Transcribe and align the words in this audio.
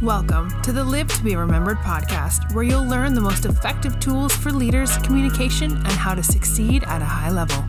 Welcome 0.00 0.62
to 0.62 0.72
the 0.72 0.84
Live 0.84 1.08
to 1.08 1.22
Be 1.22 1.36
Remembered 1.36 1.76
podcast, 1.78 2.54
where 2.54 2.64
you'll 2.64 2.86
learn 2.86 3.14
the 3.14 3.20
most 3.20 3.44
effective 3.44 4.00
tools 4.00 4.34
for 4.34 4.50
leaders, 4.52 4.96
communication, 4.98 5.72
and 5.72 5.86
how 5.86 6.14
to 6.14 6.22
succeed 6.22 6.84
at 6.84 7.02
a 7.02 7.04
high 7.04 7.30
level. 7.30 7.62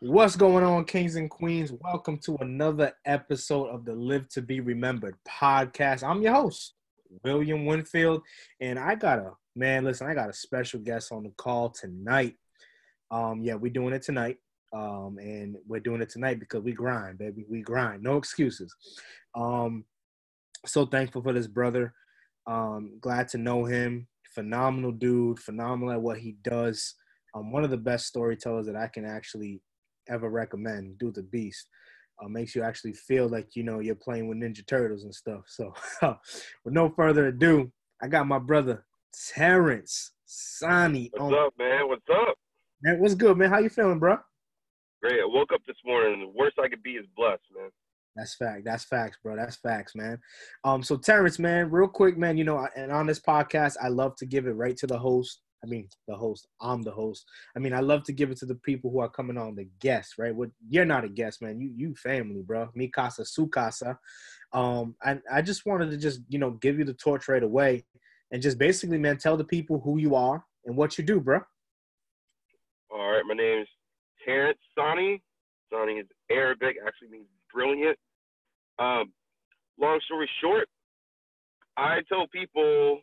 What's 0.00 0.36
going 0.36 0.64
on, 0.64 0.84
kings 0.84 1.16
and 1.16 1.28
queens? 1.28 1.72
Welcome 1.72 2.18
to 2.20 2.36
another 2.36 2.92
episode 3.04 3.66
of 3.66 3.84
the 3.84 3.94
Live 3.94 4.28
to 4.30 4.42
Be 4.42 4.60
Remembered 4.60 5.16
podcast. 5.28 6.02
I'm 6.02 6.22
your 6.22 6.34
host, 6.34 6.74
William 7.24 7.66
Winfield, 7.66 8.22
and 8.60 8.78
I 8.78 8.94
got 8.94 9.18
a 9.18 9.32
man. 9.56 9.84
Listen, 9.84 10.06
I 10.06 10.14
got 10.14 10.30
a 10.30 10.34
special 10.34 10.80
guest 10.80 11.12
on 11.12 11.24
the 11.24 11.30
call 11.36 11.70
tonight. 11.70 12.36
Um, 13.14 13.42
yeah, 13.42 13.54
we're 13.54 13.72
doing 13.72 13.94
it 13.94 14.02
tonight. 14.02 14.38
Um, 14.74 15.18
and 15.20 15.56
we're 15.68 15.78
doing 15.78 16.02
it 16.02 16.08
tonight 16.08 16.40
because 16.40 16.62
we 16.62 16.72
grind, 16.72 17.18
baby. 17.18 17.44
We 17.48 17.62
grind. 17.62 18.02
No 18.02 18.16
excuses. 18.16 18.74
Um, 19.36 19.84
so 20.66 20.84
thankful 20.84 21.22
for 21.22 21.32
this 21.32 21.46
brother. 21.46 21.94
Um, 22.48 22.98
glad 23.00 23.28
to 23.28 23.38
know 23.38 23.64
him. 23.64 24.08
Phenomenal 24.34 24.90
dude. 24.90 25.38
Phenomenal 25.38 25.94
at 25.94 26.02
what 26.02 26.18
he 26.18 26.36
does. 26.42 26.94
Um, 27.36 27.52
one 27.52 27.62
of 27.62 27.70
the 27.70 27.76
best 27.76 28.06
storytellers 28.06 28.66
that 28.66 28.74
I 28.74 28.88
can 28.88 29.04
actually 29.04 29.60
ever 30.08 30.28
recommend. 30.28 30.98
Dude's 30.98 31.18
a 31.18 31.22
beast. 31.22 31.68
Uh, 32.22 32.28
makes 32.28 32.54
you 32.54 32.62
actually 32.62 32.94
feel 32.94 33.28
like 33.28 33.48
you 33.54 33.64
know 33.64 33.80
you're 33.80 33.96
playing 33.96 34.28
with 34.28 34.38
Ninja 34.38 34.66
Turtles 34.66 35.04
and 35.04 35.14
stuff. 35.14 35.42
So, 35.48 35.72
with 36.64 36.74
no 36.74 36.88
further 36.90 37.26
ado, 37.26 37.72
I 38.02 38.08
got 38.08 38.28
my 38.28 38.38
brother 38.38 38.84
Terrence 39.34 40.12
Sani. 40.24 41.10
What's 41.12 41.34
on. 41.34 41.46
up, 41.46 41.52
man? 41.58 41.88
What's 41.88 42.06
up? 42.10 42.36
Man, 42.84 43.00
what's 43.00 43.14
good, 43.14 43.38
man? 43.38 43.48
How 43.48 43.60
you 43.60 43.70
feeling, 43.70 43.98
bro? 43.98 44.18
Great. 45.02 45.18
I 45.18 45.24
woke 45.24 45.52
up 45.54 45.62
this 45.66 45.78
morning 45.86 46.20
the 46.20 46.38
worst 46.38 46.58
I 46.62 46.68
could 46.68 46.82
be 46.82 46.92
is 46.92 47.06
blessed, 47.16 47.40
man. 47.56 47.70
That's 48.14 48.34
fact. 48.34 48.66
That's 48.66 48.84
facts, 48.84 49.16
bro. 49.22 49.36
That's 49.36 49.56
facts, 49.56 49.94
man. 49.94 50.18
Um, 50.64 50.82
so 50.82 50.98
Terrence, 50.98 51.38
man, 51.38 51.70
real 51.70 51.88
quick, 51.88 52.18
man, 52.18 52.36
you 52.36 52.44
know, 52.44 52.68
and 52.76 52.92
on 52.92 53.06
this 53.06 53.20
podcast, 53.20 53.76
I 53.82 53.88
love 53.88 54.16
to 54.16 54.26
give 54.26 54.46
it 54.46 54.52
right 54.52 54.76
to 54.76 54.86
the 54.86 54.98
host. 54.98 55.40
I 55.64 55.66
mean, 55.66 55.88
the 56.08 56.14
host. 56.14 56.46
I'm 56.60 56.82
the 56.82 56.90
host. 56.90 57.24
I 57.56 57.58
mean, 57.58 57.72
I 57.72 57.80
love 57.80 58.04
to 58.04 58.12
give 58.12 58.30
it 58.30 58.36
to 58.40 58.46
the 58.46 58.54
people 58.56 58.90
who 58.90 58.98
are 58.98 59.08
coming 59.08 59.38
on, 59.38 59.54
the 59.54 59.66
guests, 59.80 60.16
right? 60.18 60.36
What 60.36 60.50
you're 60.68 60.84
not 60.84 61.04
a 61.04 61.08
guest, 61.08 61.40
man. 61.40 61.58
You 61.58 61.72
you 61.74 61.94
family, 61.94 62.42
bro. 62.42 62.68
Mi 62.74 62.88
casa, 62.88 63.24
su 63.24 63.48
casa. 63.48 63.98
Um, 64.52 64.94
and 65.02 65.22
I 65.32 65.40
just 65.40 65.64
wanted 65.64 65.90
to 65.90 65.96
just 65.96 66.20
you 66.28 66.38
know 66.38 66.50
give 66.50 66.78
you 66.78 66.84
the 66.84 66.92
torch 66.92 67.28
right 67.28 67.42
away, 67.42 67.86
and 68.30 68.42
just 68.42 68.58
basically, 68.58 68.98
man, 68.98 69.16
tell 69.16 69.38
the 69.38 69.44
people 69.44 69.80
who 69.80 69.96
you 69.96 70.14
are 70.14 70.44
and 70.66 70.76
what 70.76 70.98
you 70.98 71.04
do, 71.04 71.18
bro. 71.18 71.40
All 72.94 73.10
right, 73.10 73.26
my 73.26 73.34
name 73.34 73.62
is 73.62 73.68
Terrence 74.24 74.58
Sani. 74.78 75.20
Sani 75.68 75.94
is 75.94 76.06
Arabic, 76.30 76.76
actually 76.86 77.08
means 77.08 77.26
brilliant. 77.52 77.98
Um, 78.78 79.12
long 79.80 79.98
story 80.04 80.30
short, 80.40 80.68
I 81.76 82.02
tell 82.08 82.28
people 82.28 83.00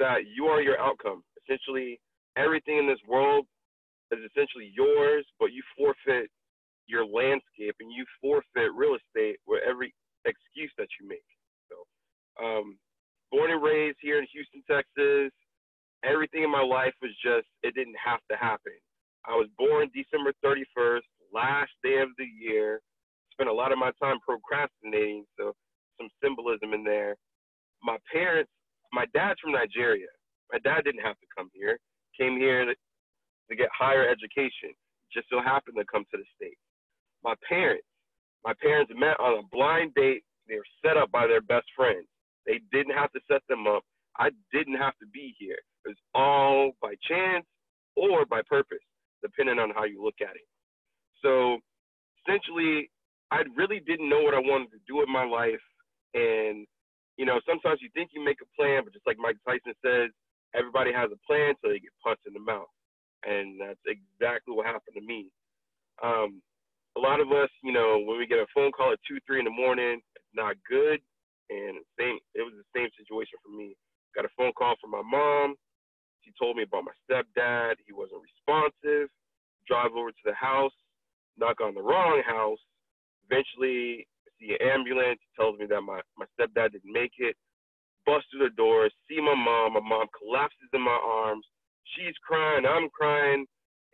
that 0.00 0.26
you 0.26 0.46
are 0.46 0.60
your 0.60 0.76
outcome. 0.80 1.22
Essentially, 1.38 2.00
everything 2.36 2.78
in 2.78 2.88
this 2.88 2.98
world 3.06 3.46
is 4.10 4.18
essentially 4.26 4.72
yours, 4.74 5.24
but 5.38 5.52
you 5.52 5.62
forfeit 5.78 6.28
your 6.88 7.06
landscape 7.06 7.76
and 7.78 7.92
you 7.92 8.04
forfeit 8.20 8.74
real 8.74 8.96
estate 8.98 9.36
with 9.46 9.62
every 9.62 9.94
excuse 10.24 10.72
that 10.78 10.88
you 10.98 11.06
make. 11.08 11.22
So, 11.70 12.44
um, 12.44 12.76
born 13.30 13.52
and 13.52 13.62
raised 13.62 13.98
here 14.00 14.18
in 14.18 14.26
Houston, 14.32 14.64
Texas, 14.68 15.30
everything 16.02 16.42
in 16.42 16.50
my 16.50 16.64
life 16.64 16.94
was 17.00 17.12
just, 17.22 17.46
it 17.62 17.76
didn't 17.76 17.94
have 18.04 18.18
to 18.28 18.36
happen. 18.36 18.74
I 19.26 19.36
was 19.36 19.46
born 19.56 19.88
December 19.94 20.32
31st, 20.44 21.06
last 21.32 21.70
day 21.84 21.98
of 22.02 22.08
the 22.18 22.26
year. 22.26 22.80
Spent 23.32 23.48
a 23.48 23.52
lot 23.52 23.72
of 23.72 23.78
my 23.78 23.92
time 24.02 24.18
procrastinating, 24.26 25.24
so 25.38 25.52
some 25.98 26.08
symbolism 26.22 26.74
in 26.74 26.82
there. 26.82 27.16
My 27.82 27.98
parents, 28.12 28.50
my 28.92 29.06
dad's 29.14 29.38
from 29.40 29.52
Nigeria. 29.52 30.08
My 30.52 30.58
dad 30.58 30.84
didn't 30.84 31.02
have 31.02 31.18
to 31.20 31.26
come 31.36 31.50
here. 31.54 31.78
Came 32.18 32.36
here 32.38 32.66
to, 32.66 32.74
get 33.56 33.68
higher 33.76 34.08
education. 34.08 34.72
Just 35.12 35.28
so 35.28 35.40
happened 35.42 35.76
to 35.76 35.84
come 35.84 36.04
to 36.10 36.16
the 36.16 36.24
States. 36.34 36.60
My 37.22 37.34
parents, 37.46 37.84
my 38.44 38.54
parents 38.60 38.90
met 38.96 39.20
on 39.20 39.38
a 39.38 39.46
blind 39.52 39.94
date. 39.94 40.24
They 40.48 40.56
were 40.56 40.72
set 40.84 40.96
up 40.96 41.12
by 41.12 41.26
their 41.26 41.42
best 41.42 41.66
friends. 41.76 42.06
They 42.46 42.60
didn't 42.72 42.96
have 42.96 43.12
to 43.12 43.20
set 43.30 43.42
them 43.48 43.66
up. 43.66 43.82
I 44.18 44.30
didn't 44.52 44.76
have 44.76 44.96
to 45.00 45.06
be 45.12 45.34
here. 45.38 45.60
It 45.84 45.88
was 45.88 45.96
all 46.14 46.72
by 46.80 46.94
chance 47.06 47.44
or 47.94 48.24
by 48.24 48.40
purpose 48.48 48.78
depending 49.22 49.58
on 49.58 49.70
how 49.70 49.84
you 49.84 50.02
look 50.02 50.20
at 50.20 50.36
it. 50.36 50.46
So 51.22 51.58
essentially, 52.20 52.90
I 53.30 53.42
really 53.56 53.80
didn't 53.80 54.10
know 54.10 54.20
what 54.20 54.34
I 54.34 54.42
wanted 54.42 54.70
to 54.72 54.80
do 54.86 54.98
with 54.98 55.08
my 55.08 55.24
life. 55.24 55.62
And, 56.14 56.66
you 57.16 57.24
know, 57.24 57.40
sometimes 57.48 57.80
you 57.80 57.88
think 57.94 58.10
you 58.12 58.22
make 58.22 58.42
a 58.42 58.50
plan, 58.58 58.82
but 58.84 58.92
just 58.92 59.06
like 59.06 59.16
Mike 59.18 59.38
Tyson 59.46 59.72
says, 59.80 60.10
everybody 60.54 60.92
has 60.92 61.08
a 61.08 61.20
plan 61.26 61.54
so 61.60 61.68
they 61.70 61.80
get 61.80 61.96
punched 62.04 62.26
in 62.26 62.34
the 62.34 62.44
mouth. 62.44 62.68
And 63.24 63.60
that's 63.60 63.80
exactly 63.86 64.52
what 64.54 64.66
happened 64.66 64.98
to 64.98 65.04
me. 65.04 65.30
Um, 66.02 66.42
a 66.96 67.00
lot 67.00 67.20
of 67.20 67.32
us, 67.32 67.48
you 67.62 67.72
know, 67.72 68.02
when 68.04 68.18
we 68.18 68.26
get 68.26 68.42
a 68.42 68.50
phone 68.54 68.72
call 68.72 68.92
at 68.92 69.00
two, 69.08 69.16
three 69.26 69.38
in 69.38 69.46
the 69.46 69.54
morning, 69.54 70.02
it's 70.16 70.34
not 70.34 70.56
good. 70.68 71.00
And 71.48 71.80
same, 71.96 72.18
it 72.34 72.42
was 72.42 72.52
the 72.52 72.68
same 72.74 72.90
situation 72.98 73.38
for 73.40 73.54
me. 73.54 73.76
Got 74.14 74.26
a 74.26 74.34
phone 74.36 74.52
call 74.52 74.74
from 74.80 74.90
my 74.90 75.02
mom. 75.04 75.56
She 76.24 76.32
told 76.38 76.56
me 76.56 76.62
about 76.62 76.84
my 76.84 76.96
stepdad. 77.04 77.74
He 77.86 77.92
wasn't 77.92 78.22
responsive. 78.22 79.08
Drive 79.66 79.92
over 79.96 80.10
to 80.10 80.24
the 80.24 80.34
house, 80.34 80.74
knock 81.38 81.60
on 81.60 81.74
the 81.74 81.82
wrong 81.82 82.22
house. 82.26 82.58
Eventually, 83.30 84.06
see 84.38 84.56
an 84.58 84.66
ambulance. 84.66 85.20
He 85.22 85.30
tells 85.38 85.58
me 85.58 85.66
that 85.66 85.80
my, 85.82 86.00
my 86.18 86.26
stepdad 86.34 86.72
didn't 86.72 86.92
make 86.92 87.12
it. 87.18 87.36
Bust 88.04 88.26
through 88.30 88.48
the 88.48 88.54
door, 88.56 88.90
see 89.08 89.20
my 89.20 89.34
mom. 89.34 89.74
My 89.74 89.80
mom 89.80 90.06
collapses 90.18 90.68
in 90.72 90.82
my 90.82 90.98
arms. 91.02 91.46
She's 91.94 92.14
crying. 92.26 92.66
I'm 92.66 92.88
crying. 92.90 93.46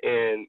And 0.02 0.46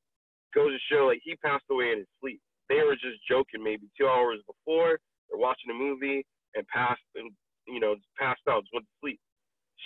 goes 0.56 0.72
to 0.72 0.80
show, 0.94 1.08
like, 1.08 1.22
he 1.24 1.36
passed 1.36 1.66
away 1.70 1.92
in 1.92 2.00
his 2.00 2.08
sleep. 2.22 2.40
They 2.70 2.82
were 2.86 2.96
just 2.96 3.20
joking 3.28 3.64
maybe 3.64 3.90
two 3.98 4.08
hours 4.08 4.40
before. 4.46 5.00
They're 5.28 5.42
watching 5.42 5.72
a 5.72 5.74
movie 5.74 6.26
and 6.56 6.68
passed, 6.68 7.02
and, 7.16 7.32
you 7.68 7.80
know, 7.80 7.96
passed 8.18 8.42
out, 8.50 8.64
just 8.64 8.74
went 8.74 8.86
to 8.86 9.00
sleep. 9.02 9.20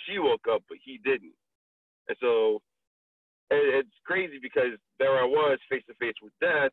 She 0.04 0.18
woke 0.18 0.46
up, 0.50 0.62
but 0.68 0.78
he 0.84 1.00
didn't. 1.04 1.32
And 2.08 2.16
so 2.20 2.60
it's 3.50 3.96
crazy 4.04 4.38
because 4.42 4.76
there 4.98 5.18
I 5.18 5.24
was 5.24 5.58
face 5.70 5.84
to 5.88 5.94
face 5.94 6.16
with 6.22 6.32
death, 6.40 6.72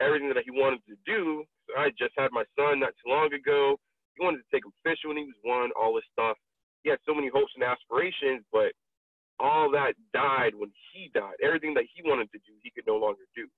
everything 0.00 0.28
that 0.34 0.44
he 0.44 0.50
wanted 0.50 0.80
to 0.88 0.96
do. 1.06 1.44
I 1.76 1.90
just 1.98 2.14
had 2.16 2.32
my 2.32 2.44
son 2.58 2.80
not 2.80 2.94
too 3.02 3.10
long 3.10 3.32
ago. 3.32 3.76
He 4.14 4.24
wanted 4.24 4.44
to 4.44 4.50
take 4.52 4.64
him 4.64 4.72
fishing 4.84 5.08
when 5.08 5.16
he 5.18 5.24
was 5.24 5.40
one, 5.42 5.70
all 5.78 5.94
this 5.94 6.06
stuff. 6.12 6.36
He 6.82 6.90
had 6.90 6.98
so 7.06 7.14
many 7.14 7.30
hopes 7.32 7.52
and 7.54 7.64
aspirations, 7.64 8.44
but 8.52 8.74
all 9.38 9.70
that 9.72 9.94
died 10.12 10.54
when 10.54 10.70
he 10.92 11.10
died. 11.14 11.38
Everything 11.42 11.74
that 11.74 11.88
he 11.94 12.02
wanted 12.04 12.30
to 12.32 12.38
do, 12.44 12.52
he 12.62 12.70
could 12.70 12.86
no 12.86 12.96
longer 12.96 13.24
do. 13.34 13.48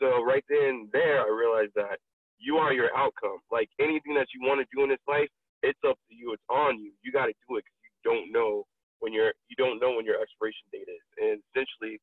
So 0.00 0.22
right 0.24 0.44
then 0.48 0.88
there, 0.92 1.20
I 1.20 1.28
realized 1.28 1.72
that 1.76 2.00
you 2.38 2.56
are 2.56 2.72
your 2.72 2.90
outcome. 2.96 3.40
Like 3.50 3.68
anything 3.80 4.14
that 4.14 4.28
you 4.34 4.40
want 4.42 4.60
to 4.60 4.68
do 4.74 4.82
in 4.84 4.90
this 4.90 5.04
life, 5.08 5.28
it's 5.62 5.78
up 5.86 5.98
to 6.08 6.14
you. 6.14 6.32
It's 6.32 6.44
on 6.50 6.78
you. 6.78 6.92
You 7.02 7.12
got 7.12 7.26
to 7.26 7.36
do 7.48 7.56
it 7.56 7.64
because 7.64 7.80
you 7.80 7.92
don't 8.04 8.32
know 8.32 8.64
when 9.00 9.12
you're 9.12 9.32
you 9.56 9.64
don't 9.64 9.80
know 9.80 9.96
when 9.96 10.04
your 10.04 10.20
expiration 10.20 10.66
date 10.72 10.88
is. 10.88 11.06
And 11.18 11.40
essentially, 11.50 12.00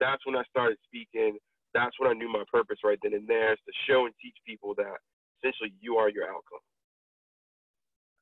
that's 0.00 0.24
when 0.26 0.36
I 0.36 0.42
started 0.50 0.78
speaking. 0.84 1.38
That's 1.74 1.94
when 1.98 2.10
I 2.10 2.14
knew 2.14 2.30
my 2.30 2.44
purpose 2.52 2.78
right 2.84 2.98
then 3.02 3.14
and 3.14 3.26
there 3.26 3.52
is 3.52 3.58
to 3.66 3.72
show 3.88 4.06
and 4.06 4.14
teach 4.22 4.36
people 4.46 4.74
that 4.76 4.96
essentially 5.42 5.72
you 5.80 5.96
are 5.96 6.08
your 6.08 6.24
outcome. 6.24 6.62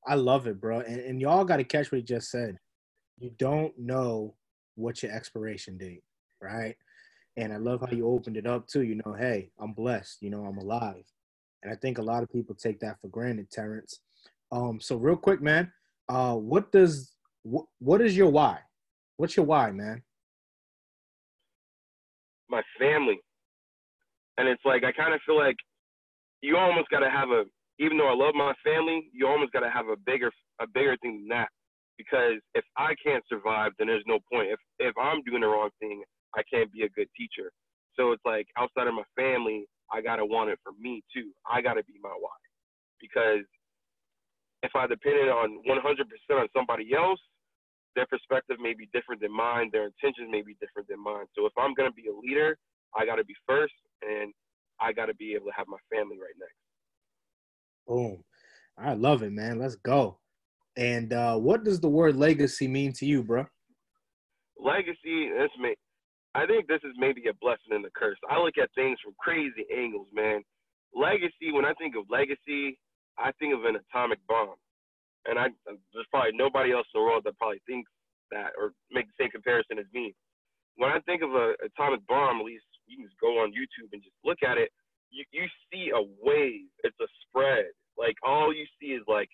I 0.07 0.15
love 0.15 0.47
it, 0.47 0.61
bro. 0.61 0.81
And, 0.81 1.01
and 1.01 1.21
y'all 1.21 1.45
got 1.45 1.59
to 1.59 1.65
catch 1.65 1.93
what 1.93 1.99
he 1.99 2.05
just 2.05 2.31
said. 2.31 2.59
You 3.19 3.31
don't 3.39 3.73
know 3.79 4.35
what's 4.75 5.03
your 5.03 5.13
expiration 5.13 5.79
date, 5.79 6.03
right? 6.41 6.75
And 7.37 7.53
I 7.53 7.57
love 7.57 7.81
how 7.81 7.95
you 7.95 8.09
opened 8.09 8.37
it 8.37 8.47
up 8.47 8.67
too. 8.67 8.83
You 8.83 9.01
know, 9.05 9.15
hey, 9.19 9.51
I'm 9.61 9.73
blessed. 9.73 10.23
You 10.23 10.31
know, 10.31 10.45
I'm 10.45 10.59
alive. 10.59 11.05
And 11.63 11.73
I 11.73 11.77
think 11.77 11.99
a 11.99 12.03
lot 12.03 12.23
of 12.23 12.33
people 12.33 12.55
take 12.55 12.81
that 12.81 13.01
for 13.01 13.09
granted, 13.09 13.51
Terrence. 13.51 14.01
Um, 14.51 14.81
so 14.81 14.97
real 14.97 15.17
quick, 15.17 15.41
man, 15.41 15.73
uh, 16.09 16.35
what 16.35 16.73
does 16.73 17.15
what, 17.43 17.67
what 17.79 18.01
is 18.01 18.17
your 18.17 18.31
why? 18.31 18.59
What's 19.17 19.37
your 19.37 19.47
why, 19.47 19.71
man? 19.71 20.03
My 22.49 22.63
family. 22.79 23.21
And 24.39 24.49
it's 24.49 24.63
like 24.65 24.85
I 24.85 24.93
kind 24.93 25.15
of 25.15 25.21
feel 25.27 25.37
like 25.37 25.57
you 26.41 26.57
almost 26.57 26.89
got 26.91 27.01
to 27.01 27.11
have 27.11 27.31
a 27.31 27.45
even 27.79 27.97
though 27.99 28.09
I 28.09 28.15
love 28.15 28.35
my 28.35 28.53
family, 28.65 29.09
you 29.13 29.27
almost 29.27 29.53
got 29.53 29.61
to 29.61 29.71
have 29.71 29.89
a 29.89 29.97
bigger 29.97 30.31
a 30.61 30.67
bigger 30.67 30.97
thing 31.03 31.25
than 31.25 31.29
that. 31.29 31.49
Because 31.99 32.41
if 32.55 32.65
I 32.77 32.95
can't 33.05 33.25
survive, 33.29 33.73
then 33.79 33.87
there's 33.89 34.05
no 34.07 34.19
point. 34.33 34.49
If 34.51 34.61
if 34.79 34.95
I'm 34.99 35.23
doing 35.23 35.43
the 35.43 35.49
wrong 35.49 35.71
thing, 35.81 36.03
I 36.37 36.43
can't 36.53 36.73
be 36.73 36.83
a 36.83 36.89
good 36.91 37.09
teacher. 37.17 37.51
So 37.99 38.13
it's 38.13 38.25
like 38.25 38.47
outside 38.59 38.89
of 38.89 38.95
my 38.95 39.05
family, 39.17 39.67
I 39.93 40.01
gotta 40.01 40.25
want 40.25 40.51
it 40.51 40.59
for 40.63 40.73
me 40.81 41.03
too. 41.15 41.31
I 41.51 41.61
gotta 41.61 41.85
be 41.85 41.95
my 42.03 42.17
why. 42.19 42.37
Because 43.01 43.45
if 44.63 44.71
I 44.77 44.87
depended 44.87 45.29
on 45.29 45.59
100% 45.69 46.41
on 46.41 46.49
somebody 46.57 46.95
else, 46.95 47.21
their 47.95 48.07
perspective 48.07 48.57
may 48.61 48.75
be 48.75 48.89
different 48.93 49.21
than 49.21 49.35
mine, 49.35 49.71
their 49.73 49.87
intentions 49.87 50.29
may 50.31 50.43
be 50.43 50.57
different 50.61 50.89
than 50.89 51.03
mine. 51.03 51.27
So 51.37 51.47
if 51.47 51.53
I'm 51.59 51.75
gonna 51.75 51.93
be 51.93 52.09
a 52.09 52.15
leader, 52.15 52.57
I 52.97 53.07
gotta 53.07 53.25
be 53.25 53.35
first, 53.47 53.75
and 54.03 54.33
I 54.81 54.93
gotta 54.93 55.15
be 55.15 55.35
able 55.35 55.47
to 55.47 55.53
have 55.57 55.69
my 55.69 55.79
family 55.91 56.17
right 56.19 56.37
next. 56.39 56.57
Boom. 57.87 58.25
I 58.79 58.95
love 58.95 59.23
it, 59.23 59.33
man. 59.33 59.59
Let's 59.59 59.77
go. 59.77 60.19
And 60.77 61.13
uh, 61.13 61.37
what 61.37 61.65
does 61.65 61.81
the 61.81 61.89
word 61.89 62.17
legacy 62.17 62.67
mean 62.67 62.93
to 62.95 63.07
you, 63.07 63.23
bro? 63.23 63.45
Legacy, 64.59 65.29
this 65.29 65.51
may, 65.61 65.75
I 66.35 66.47
think 66.47 66.67
this 66.67 66.81
is 66.85 66.95
maybe 66.97 67.29
a 67.29 67.35
blessing 67.41 67.73
and 67.73 67.85
a 67.85 67.91
curse. 67.95 68.17
I 68.31 68.39
look 68.39 68.55
at 68.57 68.71
things 68.75 68.99
from 69.05 69.15
crazy 69.19 69.67
angles, 69.77 70.09
man. 70.15 70.43
Legacy, 70.95 71.53
when 71.53 71.65
I 71.65 71.75
think 71.75 71.95
of 71.97 72.05
legacy, 72.09 72.79
I 73.19 73.33
think 73.39 73.55
of 73.55 73.65
an 73.65 73.77
atomic 73.77 74.19
bomb. 74.29 74.55
And 75.27 75.39
I 75.39 75.49
there's 75.67 76.11
probably 76.11 76.33
nobody 76.35 76.73
else 76.73 76.87
in 76.95 77.01
the 77.01 77.07
world 77.07 77.23
that 77.25 77.39
probably 77.39 77.63
thinks 77.67 77.91
that 78.31 78.53
or 78.59 78.73
make 78.91 79.07
the 79.07 79.17
same 79.25 79.31
comparison 79.31 79.79
as 79.79 79.87
me. 79.93 80.15
When 80.77 80.91
I 80.91 81.01
think 81.05 81.23
of 81.23 81.35
a 81.35 81.55
atomic 81.63 82.01
bomb, 82.09 82.41
at 82.41 82.47
least 82.47 82.65
you 82.87 82.97
can 82.97 83.07
just 83.07 83.21
go 83.21 83.39
on 83.39 83.53
YouTube 83.53 83.93
and 83.93 84.03
just 84.03 84.17
look 84.25 84.43
at 84.43 84.59
it. 84.59 84.71
You 85.11 85.25
you 85.31 85.47
see 85.71 85.93
a 85.95 86.03
wave. 86.21 86.73
It's 86.83 86.99
a 87.01 87.09
spread. 87.23 87.71
Like 87.97 88.17
all 88.25 88.53
you 88.53 88.67
see 88.81 88.97
is 88.97 89.05
like 89.07 89.29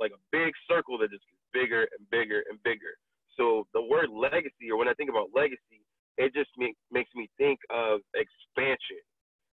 like 0.00 0.12
a 0.12 0.22
big 0.32 0.52
circle 0.68 0.98
that 0.98 1.10
just 1.10 1.24
gets 1.26 1.44
bigger 1.52 1.88
and 1.96 2.04
bigger 2.10 2.44
and 2.48 2.62
bigger. 2.62 2.96
So 3.36 3.66
the 3.74 3.82
word 3.82 4.08
legacy, 4.08 4.72
or 4.72 4.76
when 4.76 4.88
I 4.88 4.94
think 4.94 5.10
about 5.10 5.28
legacy, 5.34 5.84
it 6.16 6.32
just 6.32 6.50
make, 6.56 6.76
makes 6.90 7.10
me 7.14 7.28
think 7.36 7.60
of 7.68 8.00
expansion. 8.16 9.04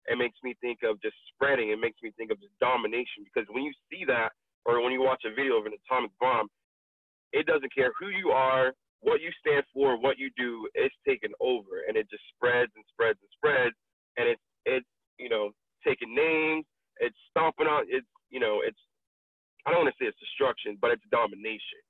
It 0.07 0.18
makes 0.18 0.35
me 0.44 0.56
think 0.59 0.83
of 0.83 1.00
just 1.01 1.15
spreading. 1.35 1.71
It 1.71 1.80
makes 1.80 2.00
me 2.03 2.12
think 2.15 2.31
of 2.31 2.39
just 2.39 2.56
domination. 2.59 3.27
Because 3.27 3.47
when 3.51 3.63
you 3.63 3.71
see 3.91 4.03
that, 4.07 4.31
or 4.65 4.81
when 4.81 4.92
you 4.92 5.01
watch 5.01 5.24
a 5.25 5.33
video 5.33 5.57
of 5.57 5.65
an 5.65 5.74
atomic 5.74 6.12
bomb, 6.19 6.48
it 7.31 7.45
doesn't 7.45 7.74
care 7.74 7.92
who 8.00 8.10
you 8.10 8.30
are, 8.30 8.74
what 9.01 9.21
you 9.21 9.30
stand 9.39 9.63
for, 9.74 10.00
what 10.00 10.18
you 10.18 10.30
do. 10.38 10.68
It's 10.74 10.95
taken 11.07 11.31
over, 11.42 11.83
and 11.88 11.98
it 11.98 12.10
just 12.10 12.24
spreads 12.36 12.71
and 12.75 12.86
spreads 12.94 13.19
and 13.19 13.30
spreads. 13.36 13.75
And 14.18 14.30
it's 14.30 14.42
it's 14.65 14.88
you 15.19 15.30
know 15.30 15.51
taking 15.86 16.15
names. 16.15 16.65
It's 17.00 17.18
stomping 17.30 17.68
on. 17.68 17.86
It's 17.89 18.07
you 18.30 18.39
know 18.39 18.62
it's 18.63 18.80
I 19.65 19.71
don't 19.71 19.83
want 19.83 19.94
to 19.95 20.00
say 20.00 20.07
it's 20.07 20.19
destruction, 20.19 20.77
but 20.80 20.92
it's 20.92 21.04
domination. 21.12 21.81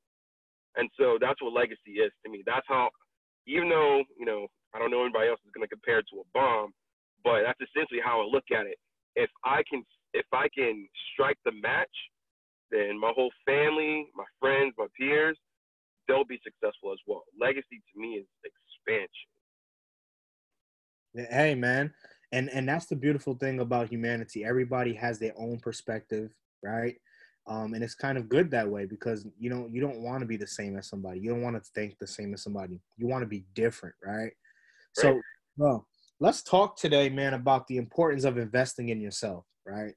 And 0.76 0.90
so 0.98 1.18
that's 1.22 1.42
what 1.42 1.54
legacy 1.54 2.02
is 2.02 2.12
to 2.26 2.32
me. 2.32 2.42
That's 2.46 2.66
how, 2.68 2.90
even 3.46 3.70
though 3.70 4.02
you 4.18 4.26
know 4.26 4.48
I 4.74 4.80
don't 4.80 4.90
know 4.90 5.04
anybody 5.06 5.30
else 5.30 5.40
is 5.46 5.54
going 5.54 5.66
to 5.66 5.70
compare 5.70 6.00
it 6.00 6.10
to 6.10 6.26
a 6.26 6.28
bomb, 6.34 6.74
but 7.24 7.46
that's 7.46 7.62
essentially 7.62 8.02
how 8.04 8.22
I 8.22 8.26
look 8.26 8.50
at 8.50 8.66
it. 8.66 8.78
If 9.16 9.30
I 9.46 9.62
can, 9.70 9.86
if 10.14 10.26
I 10.34 10.50
can 10.50 10.90
strike 11.14 11.38
the 11.46 11.54
match, 11.54 11.94
then 12.74 13.00
my 13.00 13.12
whole 13.16 13.32
family, 13.46 14.08
my 14.16 14.26
friends, 14.40 14.74
my 14.78 14.88
peers, 15.00 15.38
they'll 16.08 16.26
be 16.26 16.40
successful 16.44 16.92
as 16.92 17.00
well. 17.08 17.24
Legacy 17.40 17.82
to 17.94 18.00
me 18.00 18.16
is 18.16 18.26
expansion. 18.44 19.10
Hey, 21.32 21.54
man, 21.54 21.94
and 22.32 22.50
and 22.50 22.68
that's 22.68 22.88
the 22.88 22.96
beautiful 22.96 23.36
thing 23.36 23.60
about 23.60 23.90
humanity. 23.90 24.44
Everybody 24.44 24.94
has 24.96 25.20
their 25.20 25.34
own 25.38 25.60
perspective, 25.60 26.32
right? 26.64 26.96
Um, 27.46 27.74
and 27.74 27.84
it's 27.84 27.94
kind 27.94 28.18
of 28.18 28.30
good 28.30 28.50
that 28.52 28.68
way 28.68 28.86
because 28.86 29.28
you 29.38 29.52
know 29.52 29.68
you 29.72 29.80
don't 29.80 30.02
want 30.02 30.22
to 30.22 30.26
be 30.26 30.38
the 30.38 30.48
same 30.48 30.76
as 30.78 30.88
somebody. 30.88 31.20
You 31.20 31.30
don't 31.30 31.44
want 31.44 31.56
to 31.56 31.72
think 31.76 31.98
the 32.00 32.08
same 32.08 32.34
as 32.34 32.42
somebody. 32.42 32.82
You 32.98 33.08
want 33.08 33.22
to 33.22 33.28
be 33.28 33.46
different, 33.54 33.96
right? 34.04 34.16
right? 34.24 34.32
So, 34.94 35.22
well, 35.58 35.88
let's 36.20 36.42
talk 36.42 36.78
today, 36.78 37.10
man, 37.10 37.36
about 37.36 37.68
the 37.68 37.78
importance 37.78 38.24
of 38.24 38.40
investing 38.40 38.90
in 38.90 39.00
yourself, 39.00 39.46
right? 39.68 39.94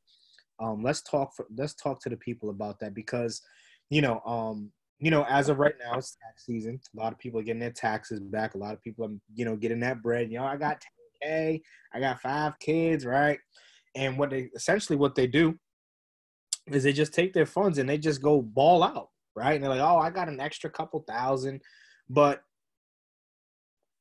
Um, 0.59 0.83
let's 0.83 1.03
talk 1.03 1.35
for, 1.35 1.47
let's 1.57 1.75
talk 1.75 2.01
to 2.03 2.09
the 2.09 2.17
people 2.17 2.51
about 2.51 2.81
that 2.81 2.95
because, 2.95 3.43
you 3.91 4.01
know, 4.01 4.21
um, 4.21 4.71
you 4.99 5.11
know, 5.11 5.27
as 5.29 5.49
of 5.49 5.59
right 5.59 5.75
now, 5.79 5.99
it's 5.99 6.17
tax 6.23 6.47
season. 6.47 6.81
A 6.95 7.01
lot 7.01 7.13
of 7.13 7.19
people 7.19 7.39
are 7.39 7.43
getting 7.43 7.61
their 7.61 7.71
taxes 7.71 8.21
back. 8.21 8.55
A 8.55 8.59
lot 8.59 8.73
of 8.73 8.83
people 8.83 9.05
are, 9.05 9.15
you 9.35 9.45
know, 9.45 9.57
getting 9.57 9.81
that 9.81 10.03
bread. 10.03 10.31
You 10.31 10.39
know, 10.39 10.45
I 10.45 10.57
got 10.57 10.83
10K, 11.23 11.61
I 11.93 12.01
got 12.01 12.21
five 12.21 12.59
kids, 12.59 13.05
right? 13.05 13.39
And 13.95 14.19
what 14.19 14.31
they 14.31 14.49
essentially 14.55 14.97
what 14.97 15.15
they 15.15 15.27
do 15.27 15.59
is 16.67 16.83
they 16.83 16.93
just 16.93 17.15
take 17.15 17.33
their 17.33 17.47
funds 17.47 17.79
and 17.79 17.89
they 17.89 17.99
just 17.99 18.23
go 18.23 18.41
ball 18.43 18.83
out, 18.83 19.11
right? 19.35 19.55
And 19.55 19.63
they're 19.63 19.71
like, 19.71 19.81
oh, 19.81 19.99
I 19.99 20.11
got 20.11 20.29
an 20.29 20.41
extra 20.41 20.71
couple 20.71 21.05
thousand. 21.07 21.61
But 22.09 22.43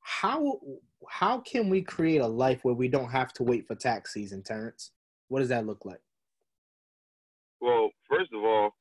how 0.02 0.60
how 1.10 1.40
can 1.40 1.70
we 1.70 1.82
create 1.82 2.22
a 2.22 2.28
life 2.28 2.60
where 2.64 2.74
we 2.74 2.88
don't 2.88 3.10
have 3.10 3.34
to 3.34 3.44
wait 3.44 3.68
for 3.68 3.76
tax 3.76 4.14
season, 4.14 4.44
Terrence? 4.44 4.92
What 5.28 5.40
does 5.40 5.50
that 5.50 5.66
look 5.66 5.86
like? 5.86 6.02
Well, 7.62 7.90
first 8.10 8.34
of 8.34 8.44
all, 8.44 8.72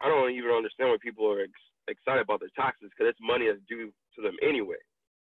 I 0.00 0.08
don't 0.08 0.32
even 0.32 0.50
understand 0.50 0.90
why 0.90 0.96
people 1.02 1.30
are 1.30 1.42
ex- 1.42 1.70
excited 1.88 2.22
about 2.22 2.40
their 2.40 2.50
taxes 2.56 2.90
because 2.90 3.10
it's 3.10 3.20
money 3.22 3.46
that's 3.48 3.62
due 3.68 3.92
to 4.16 4.22
them 4.22 4.36
anyway. 4.42 4.80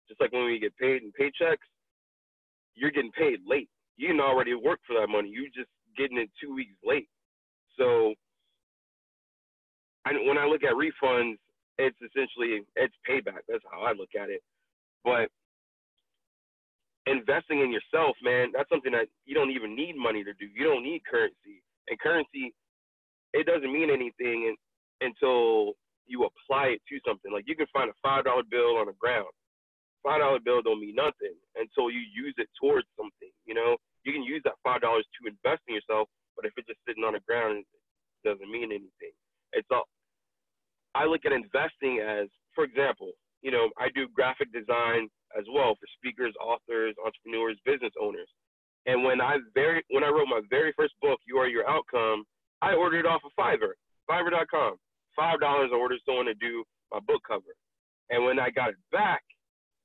Just 0.09 0.21
like 0.21 0.33
when 0.33 0.45
we 0.47 0.59
get 0.59 0.77
paid 0.77 1.03
in 1.03 1.13
paychecks, 1.13 1.67
you're 2.75 2.91
getting 2.91 3.13
paid 3.13 3.41
late. 3.47 3.69
You 3.97 4.09
didn't 4.09 4.23
already 4.23 4.55
work 4.55 4.81
for 4.87 4.99
that 5.01 5.09
money. 5.09 5.31
You're 5.31 5.55
just 5.55 5.71
getting 5.97 6.19
it 6.19 6.31
two 6.41 6.55
weeks 6.55 6.77
late. 6.85 7.09
So, 7.79 8.15
I, 10.05 10.13
when 10.27 10.39
I 10.39 10.47
look 10.47 10.63
at 10.63 10.75
refunds, 10.75 11.37
it's 11.79 11.97
essentially 12.01 12.63
it's 12.77 12.95
payback. 13.09 13.43
That's 13.49 13.65
how 13.71 13.83
I 13.83 13.93
look 13.93 14.11
at 14.21 14.31
it. 14.31 14.43
But 15.05 15.31
investing 17.07 17.61
in 17.61 17.73
yourself, 17.73 18.17
man, 18.23 18.53
that's 18.55 18.69
something 18.69 18.93
that 18.93 19.09
you 19.25 19.35
don't 19.35 19.51
even 19.51 19.75
need 19.77 19.97
money 19.97 20.25
to 20.25 20.35
do. 20.35 20.47
You 20.47 20.65
don't 20.65 20.85
need 20.85 21.03
currency, 21.11 21.63
and 21.89 21.99
currency, 22.01 22.55
it 23.33 23.47
doesn't 23.47 23.73
mean 23.73 23.91
anything 23.91 24.49
in, 24.51 24.55
until 25.01 25.75
you 26.07 26.25
apply 26.25 26.79
it 26.79 26.83
to 26.89 26.99
something. 27.07 27.33
Like 27.33 27.45
you 27.47 27.57
can 27.57 27.67
find 27.73 27.91
a 27.91 27.97
five 28.03 28.25
dollar 28.25 28.43
bill 28.49 28.79
on 28.79 28.87
the 28.87 28.97
ground. 28.99 29.31
Five 30.03 30.21
dollar 30.21 30.39
bill 30.39 30.63
don't 30.63 30.81
mean 30.81 30.95
nothing 30.95 31.35
until 31.57 31.91
you 31.91 32.01
use 32.01 32.35
it 32.39 32.49
towards 32.61 32.87
something. 32.97 33.31
You 33.45 33.55
know, 33.55 33.77
you 34.05 34.13
can 34.13 34.23
use 34.23 34.43
that 34.45 34.55
five 34.63 34.81
dollars 34.81 35.07
to 35.19 35.29
invest 35.29 35.63
in 35.69 35.75
yourself, 35.75 36.09
but 36.37 36.47
if 36.47 36.53
it's 36.57 36.69
just 36.69 36.81
sitting 36.87 37.05
on 37.05 37.15
the 37.15 37.25
ground, 37.27 37.65
it 37.67 38.23
doesn't 38.23 38.51
mean 38.51 38.71
anything. 38.71 39.15
It's 39.53 39.69
all. 39.71 39.91
I 40.95 41.05
look 41.05 41.27
at 41.27 41.33
investing 41.33 42.01
as, 42.01 42.29
for 42.55 42.65
example, 42.65 43.13
you 43.43 43.51
know, 43.51 43.69
I 43.77 43.93
do 43.95 44.09
graphic 44.09 44.49
design 44.53 45.11
as 45.37 45.45
well 45.53 45.77
for 45.77 45.87
speakers, 45.99 46.33
authors, 46.41 46.95
entrepreneurs, 47.05 47.59
business 47.67 47.93
owners. 48.01 48.29
And 48.87 49.03
when 49.03 49.21
I 49.21 49.39
very 49.55 49.83
when 49.91 50.05
I 50.05 50.09
wrote 50.09 50.29
my 50.29 50.41
very 50.49 50.73
first 50.77 50.95
book, 51.03 51.19
You 51.27 51.39
Are 51.39 51.49
Your 51.49 51.69
Outcome, 51.69 52.25
I 52.63 52.75
ordered 52.75 53.01
it 53.01 53.07
off 53.07 53.23
of 53.25 53.33
Fiverr, 53.39 53.75
Fiverr.com. 54.09 54.77
Five 55.17 55.41
dollars 55.41 55.71
I 55.73 55.77
ordered 55.77 56.01
someone 56.07 56.27
to 56.27 56.35
do 56.35 56.65
my 56.93 57.01
book 57.01 57.23
cover. 57.27 57.55
And 58.11 58.25
when 58.25 58.39
I 58.39 58.51
got 58.51 58.71
it 58.71 58.77
back, 58.93 59.23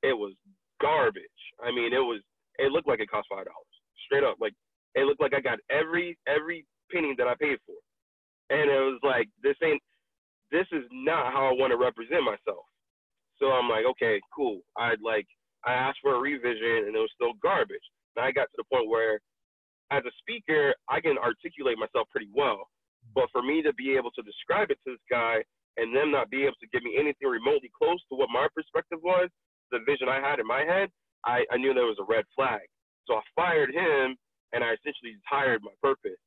it 0.03 0.13
was 0.13 0.33
garbage. 0.81 1.23
I 1.63 1.71
mean, 1.71 1.93
it 1.93 1.99
was 1.99 2.21
it 2.59 2.71
looked 2.71 2.87
like 2.87 2.99
it 2.99 3.09
cost 3.09 3.27
five 3.29 3.45
dollars 3.45 3.75
straight 4.05 4.23
up. 4.23 4.37
Like 4.39 4.53
it 4.95 5.05
looked 5.05 5.21
like 5.21 5.33
I 5.33 5.41
got 5.41 5.59
every 5.69 6.17
every 6.27 6.65
penny 6.91 7.15
that 7.17 7.27
I 7.27 7.33
paid 7.39 7.57
for, 7.65 7.75
and 8.49 8.69
it 8.69 8.79
was 8.79 8.99
like 9.03 9.29
this 9.41 9.55
ain't 9.63 9.81
this 10.51 10.67
is 10.71 10.83
not 10.91 11.31
how 11.31 11.47
I 11.47 11.57
want 11.57 11.71
to 11.71 11.77
represent 11.77 12.23
myself. 12.23 12.67
So 13.39 13.47
I'm 13.47 13.69
like, 13.69 13.85
okay, 13.95 14.19
cool. 14.35 14.59
I'd 14.77 15.01
like 15.01 15.25
I 15.65 15.73
asked 15.73 15.99
for 16.01 16.15
a 16.15 16.19
revision 16.19 16.85
and 16.85 16.95
it 16.95 16.99
was 16.99 17.11
still 17.15 17.33
garbage. 17.41 17.81
And 18.15 18.25
I 18.25 18.31
got 18.31 18.51
to 18.51 18.57
the 18.57 18.67
point 18.71 18.89
where 18.89 19.19
as 19.91 20.03
a 20.07 20.13
speaker, 20.19 20.73
I 20.89 21.01
can 21.01 21.17
articulate 21.19 21.77
myself 21.77 22.07
pretty 22.09 22.31
well. 22.33 22.71
But 23.13 23.27
for 23.31 23.41
me 23.43 23.61
to 23.61 23.73
be 23.73 23.95
able 23.97 24.11
to 24.11 24.23
describe 24.23 24.71
it 24.71 24.79
to 24.87 24.95
this 24.95 25.05
guy 25.09 25.43
and 25.77 25.95
them 25.95 26.11
not 26.11 26.29
be 26.29 26.43
able 26.43 26.59
to 26.63 26.67
give 26.71 26.83
me 26.83 26.95
anything 26.95 27.27
remotely 27.27 27.71
close 27.75 27.99
to 28.09 28.15
what 28.15 28.29
my 28.31 28.47
perspective 28.55 28.99
was, 29.03 29.27
the 29.71 29.79
vision 29.85 30.07
I 30.07 30.19
had 30.19 30.39
in 30.39 30.47
my 30.47 30.63
head, 30.63 30.89
I, 31.25 31.43
I 31.51 31.57
knew 31.57 31.73
there 31.73 31.85
was 31.85 31.99
a 31.99 32.07
red 32.07 32.23
flag. 32.35 32.61
So 33.07 33.15
I 33.15 33.21
fired 33.35 33.71
him 33.73 34.15
and 34.53 34.63
I 34.63 34.73
essentially 34.79 35.15
hired 35.27 35.61
my 35.63 35.75
purpose. 35.81 36.19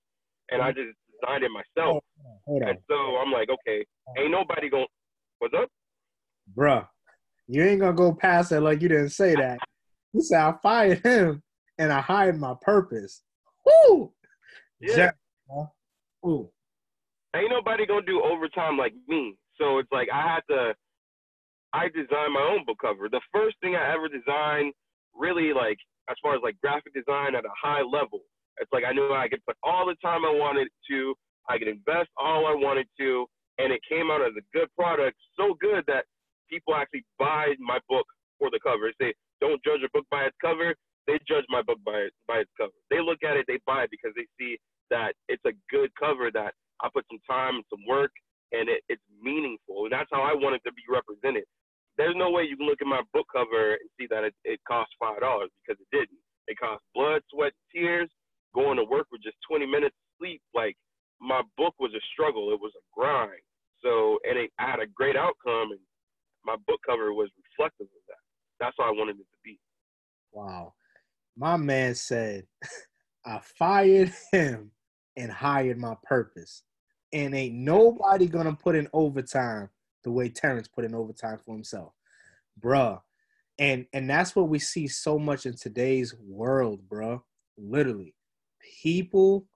And 0.50 0.60
I 0.60 0.72
just 0.72 0.92
designed 1.08 1.44
it 1.44 1.50
myself. 1.50 2.04
Hold 2.46 2.62
on, 2.62 2.68
And 2.68 2.78
so 2.88 3.16
I'm 3.16 3.32
like, 3.32 3.48
okay, 3.48 3.84
ain't 4.18 4.30
nobody 4.30 4.68
going 4.68 4.86
what's 5.38 5.54
up? 5.56 5.70
Bruh, 6.56 6.86
you 7.48 7.64
ain't 7.64 7.80
gonna 7.80 7.96
go 7.96 8.12
past 8.12 8.50
that 8.50 8.60
like 8.60 8.82
you 8.82 8.88
didn't 8.88 9.10
say 9.10 9.34
that. 9.34 9.58
you 10.12 10.20
said 10.20 10.40
I 10.40 10.54
fired 10.62 11.02
him 11.04 11.42
and 11.78 11.92
I 11.92 12.00
hide 12.00 12.38
my 12.38 12.54
purpose. 12.62 13.22
Woo! 13.64 14.12
Yeah. 14.80 15.10
Ooh. 16.26 16.50
Ain't 17.34 17.50
nobody 17.50 17.86
gonna 17.86 18.06
do 18.06 18.22
overtime 18.22 18.76
like 18.78 18.94
me. 19.08 19.36
So 19.60 19.78
it's 19.78 19.90
like 19.92 20.08
I 20.12 20.22
had 20.22 20.40
to 20.50 20.74
I 21.72 21.88
designed 21.88 22.32
my 22.32 22.46
own 22.54 22.64
book 22.64 22.78
cover. 22.80 23.08
The 23.08 23.20
first 23.32 23.56
thing 23.60 23.74
I 23.74 23.92
ever 23.92 24.08
designed, 24.08 24.72
really 25.12 25.52
like 25.52 25.78
as 26.08 26.16
far 26.22 26.34
as 26.34 26.40
like 26.42 26.54
graphic 26.60 26.94
design 26.94 27.34
at 27.34 27.44
a 27.44 27.54
high 27.60 27.82
level. 27.82 28.20
It's 28.58 28.70
like 28.72 28.84
I 28.86 28.92
knew 28.92 29.12
I 29.12 29.28
could 29.28 29.44
put 29.44 29.56
all 29.64 29.86
the 29.86 29.96
time 29.98 30.24
I 30.24 30.30
wanted 30.30 30.68
to, 30.90 31.14
I 31.48 31.58
could 31.58 31.66
invest 31.66 32.10
all 32.16 32.46
I 32.46 32.54
wanted 32.54 32.86
to, 33.00 33.26
and 33.58 33.72
it 33.72 33.80
came 33.88 34.10
out 34.10 34.22
as 34.22 34.32
a 34.38 34.44
good 34.56 34.68
product, 34.78 35.16
so 35.36 35.54
good 35.60 35.82
that 35.88 36.04
people 36.48 36.74
actually 36.76 37.04
buy 37.18 37.54
my 37.58 37.80
book 37.88 38.06
for 38.38 38.50
the 38.50 38.60
cover. 38.62 38.92
They 39.00 39.10
say, 39.10 39.14
don't 39.40 39.62
judge 39.64 39.82
a 39.84 39.90
book 39.92 40.06
by 40.10 40.30
its 40.30 40.36
cover. 40.40 40.74
They 41.06 41.20
judge 41.28 41.44
my 41.48 41.62
book 41.62 41.78
by 41.84 42.08
by 42.26 42.44
its 42.44 42.50
cover. 42.58 42.72
They 42.90 43.00
look 43.00 43.22
at 43.22 43.36
it, 43.36 43.44
they 43.48 43.58
buy 43.66 43.84
it 43.84 43.90
because 43.90 44.12
they 44.16 44.26
see 44.38 44.58
that 44.90 45.14
it's 45.28 45.44
a 45.44 45.52
good 45.70 45.90
cover 45.98 46.30
that 46.32 46.54
I 46.82 46.88
put 46.92 47.06
some 47.10 47.20
time 47.28 47.56
and 47.56 47.64
some 47.70 47.84
work 47.86 48.12
and 48.52 48.68
it, 48.68 48.82
it's 48.88 49.02
meaningful. 49.20 49.84
And 49.84 49.92
that's 49.92 50.10
how 50.12 50.22
I 50.22 50.34
want 50.34 50.54
it 50.54 50.62
to 50.64 50.72
be 50.72 50.86
represented. 50.88 51.44
There's 51.98 52.16
no 52.16 52.30
way 52.30 52.44
you 52.44 52.56
can 52.56 52.66
look 52.66 52.82
at 52.82 52.90
my 52.90 53.02
book 53.12 53.26
cover 53.34 53.78
and 53.78 53.88
see 53.98 54.06
that 54.10 54.24
it, 54.24 54.34
it 54.44 54.60
cost 54.66 54.90
five 54.98 55.20
dollars 55.20 55.50
because 55.62 55.80
it 55.80 55.90
didn't. 55.94 56.18
It 56.46 56.58
cost 56.58 56.82
blood, 56.94 57.22
sweat, 57.30 57.52
tears, 57.72 58.10
going 58.54 58.76
to 58.76 58.84
work 58.84 59.06
with 59.10 59.22
just 59.22 59.36
20 59.48 59.66
minutes 59.66 59.96
of 59.96 60.06
sleep. 60.18 60.42
Like 60.54 60.76
my 61.20 61.42
book 61.56 61.74
was 61.78 61.92
a 61.94 62.02
struggle. 62.12 62.50
It 62.52 62.60
was 62.60 62.72
a 62.76 62.84
grind. 62.94 63.42
So 63.82 64.18
and 64.24 64.38
it 64.38 64.50
had 64.58 64.80
a 64.80 64.88
great 64.88 65.16
outcome, 65.16 65.70
and 65.74 65.82
my 66.44 66.56
book 66.66 66.80
cover 66.86 67.12
was 67.12 67.30
reflective 67.36 67.86
of 67.90 68.04
that. 68.08 68.22
That's 68.60 68.76
how 68.78 68.88
I 68.88 68.96
wanted 68.96 69.20
it 69.20 69.28
to 69.30 69.40
be. 69.44 69.58
Wow. 70.32 70.72
My 71.36 71.56
man 71.56 71.94
said, 71.94 72.46
I 73.26 73.40
fired 73.58 74.12
him 74.32 74.70
and 75.16 75.30
hired 75.30 75.78
my 75.78 75.96
purpose. 76.02 76.62
And 77.12 77.34
ain't 77.34 77.54
nobody 77.54 78.26
gonna 78.26 78.54
put 78.54 78.74
in 78.74 78.88
overtime 78.92 79.70
the 80.02 80.10
way 80.10 80.28
Terrence 80.28 80.68
put 80.68 80.84
in 80.84 80.94
overtime 80.94 81.38
for 81.44 81.54
himself. 81.54 81.92
Bruh. 82.60 83.00
And 83.58 83.86
and 83.92 84.10
that's 84.10 84.34
what 84.34 84.48
we 84.48 84.58
see 84.58 84.88
so 84.88 85.18
much 85.18 85.46
in 85.46 85.56
today's 85.56 86.14
world, 86.14 86.80
bruh. 86.88 87.20
Literally. 87.56 88.14
People 88.82 89.46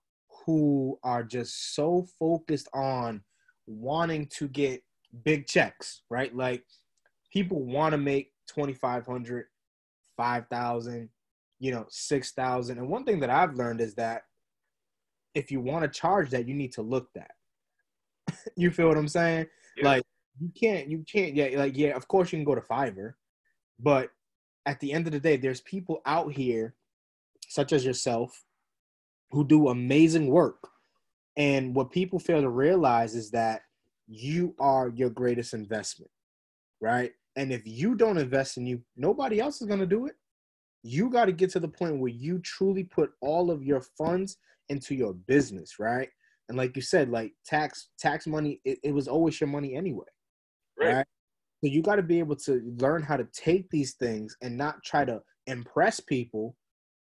who 0.47 0.99
are 1.02 1.25
just 1.25 1.75
so 1.75 2.06
focused 2.18 2.68
on 2.73 3.23
wanting 3.66 4.26
to 4.26 4.49
get 4.49 4.82
big 5.25 5.47
checks, 5.47 6.02
right? 6.11 6.35
Like 6.35 6.64
people 7.32 7.64
want 7.64 7.92
to 7.92 7.99
make 7.99 8.32
2500 8.47 9.47
5000 10.16 11.08
you 11.58 11.70
know 11.72 11.86
6000 11.88 12.78
and 12.78 12.88
one 12.88 13.04
thing 13.04 13.20
that 13.20 13.30
i've 13.30 13.54
learned 13.54 13.80
is 13.80 13.94
that 13.94 14.22
if 15.34 15.50
you 15.50 15.60
want 15.60 15.82
to 15.82 16.00
charge 16.00 16.30
that 16.30 16.48
you 16.48 16.54
need 16.54 16.72
to 16.72 16.82
look 16.82 17.08
that. 17.14 17.32
You 18.56 18.70
feel 18.70 18.88
what 18.88 18.98
i'm 18.98 19.08
saying? 19.08 19.46
Yeah. 19.76 19.84
like 19.84 20.02
you 20.40 20.50
can't 20.58 20.88
you 20.88 21.04
can't 21.10 21.34
yeah 21.34 21.58
like 21.58 21.76
yeah 21.76 21.90
of 21.90 22.08
course 22.08 22.32
you 22.32 22.38
can 22.38 22.44
go 22.44 22.54
to 22.54 22.60
fiverr 22.60 23.14
but 23.78 24.10
at 24.66 24.80
the 24.80 24.92
end 24.92 25.06
of 25.06 25.12
the 25.12 25.20
day 25.20 25.36
there's 25.36 25.60
people 25.62 26.00
out 26.06 26.32
here 26.32 26.74
such 27.48 27.72
as 27.72 27.84
yourself 27.84 28.44
who 29.30 29.46
do 29.46 29.68
amazing 29.68 30.28
work. 30.28 30.68
And 31.36 31.74
what 31.74 31.90
people 31.90 32.18
fail 32.18 32.40
to 32.42 32.48
realize 32.48 33.14
is 33.14 33.30
that 33.30 33.62
you 34.06 34.54
are 34.58 34.88
your 34.88 35.10
greatest 35.10 35.54
investment 35.54 36.10
right? 36.80 37.12
And 37.36 37.52
if 37.52 37.62
you 37.66 37.94
don't 37.94 38.18
invest 38.18 38.56
in 38.56 38.66
you, 38.66 38.80
nobody 38.96 39.40
else 39.40 39.60
is 39.60 39.66
going 39.66 39.80
to 39.80 39.86
do 39.86 40.06
it. 40.06 40.14
You 40.82 41.11
got 41.11 41.26
to 41.26 41.32
get 41.32 41.50
to 41.50 41.61
the 41.61 41.68
point 41.68 41.99
where 41.99 42.11
you 42.11 42.38
truly 42.40 42.85
put 42.85 43.11
all 43.20 43.50
of 43.50 43.64
your 43.64 43.82
funds 43.97 44.37
into 44.68 44.94
your 44.94 45.14
business, 45.14 45.78
right? 45.78 46.08
And 46.49 46.56
like 46.56 46.76
you 46.76 46.82
said, 46.82 47.11
like 47.11 47.32
tax 47.44 47.88
tax 47.99 48.26
money, 48.26 48.61
it, 48.64 48.78
it 48.82 48.92
was 48.92 49.08
always 49.08 49.40
your 49.40 49.49
money 49.49 49.75
anyway. 49.75 50.06
Right. 50.78 50.94
right? 50.94 51.06
So 51.62 51.70
you 51.70 51.82
got 51.82 51.97
to 51.97 52.02
be 52.02 52.20
able 52.20 52.37
to 52.37 52.62
learn 52.78 53.02
how 53.02 53.16
to 53.16 53.26
take 53.32 53.68
these 53.70 53.94
things 53.94 54.37
and 54.42 54.56
not 54.56 54.82
try 54.85 55.04
to 55.04 55.20
impress 55.47 55.99
people, 55.99 56.54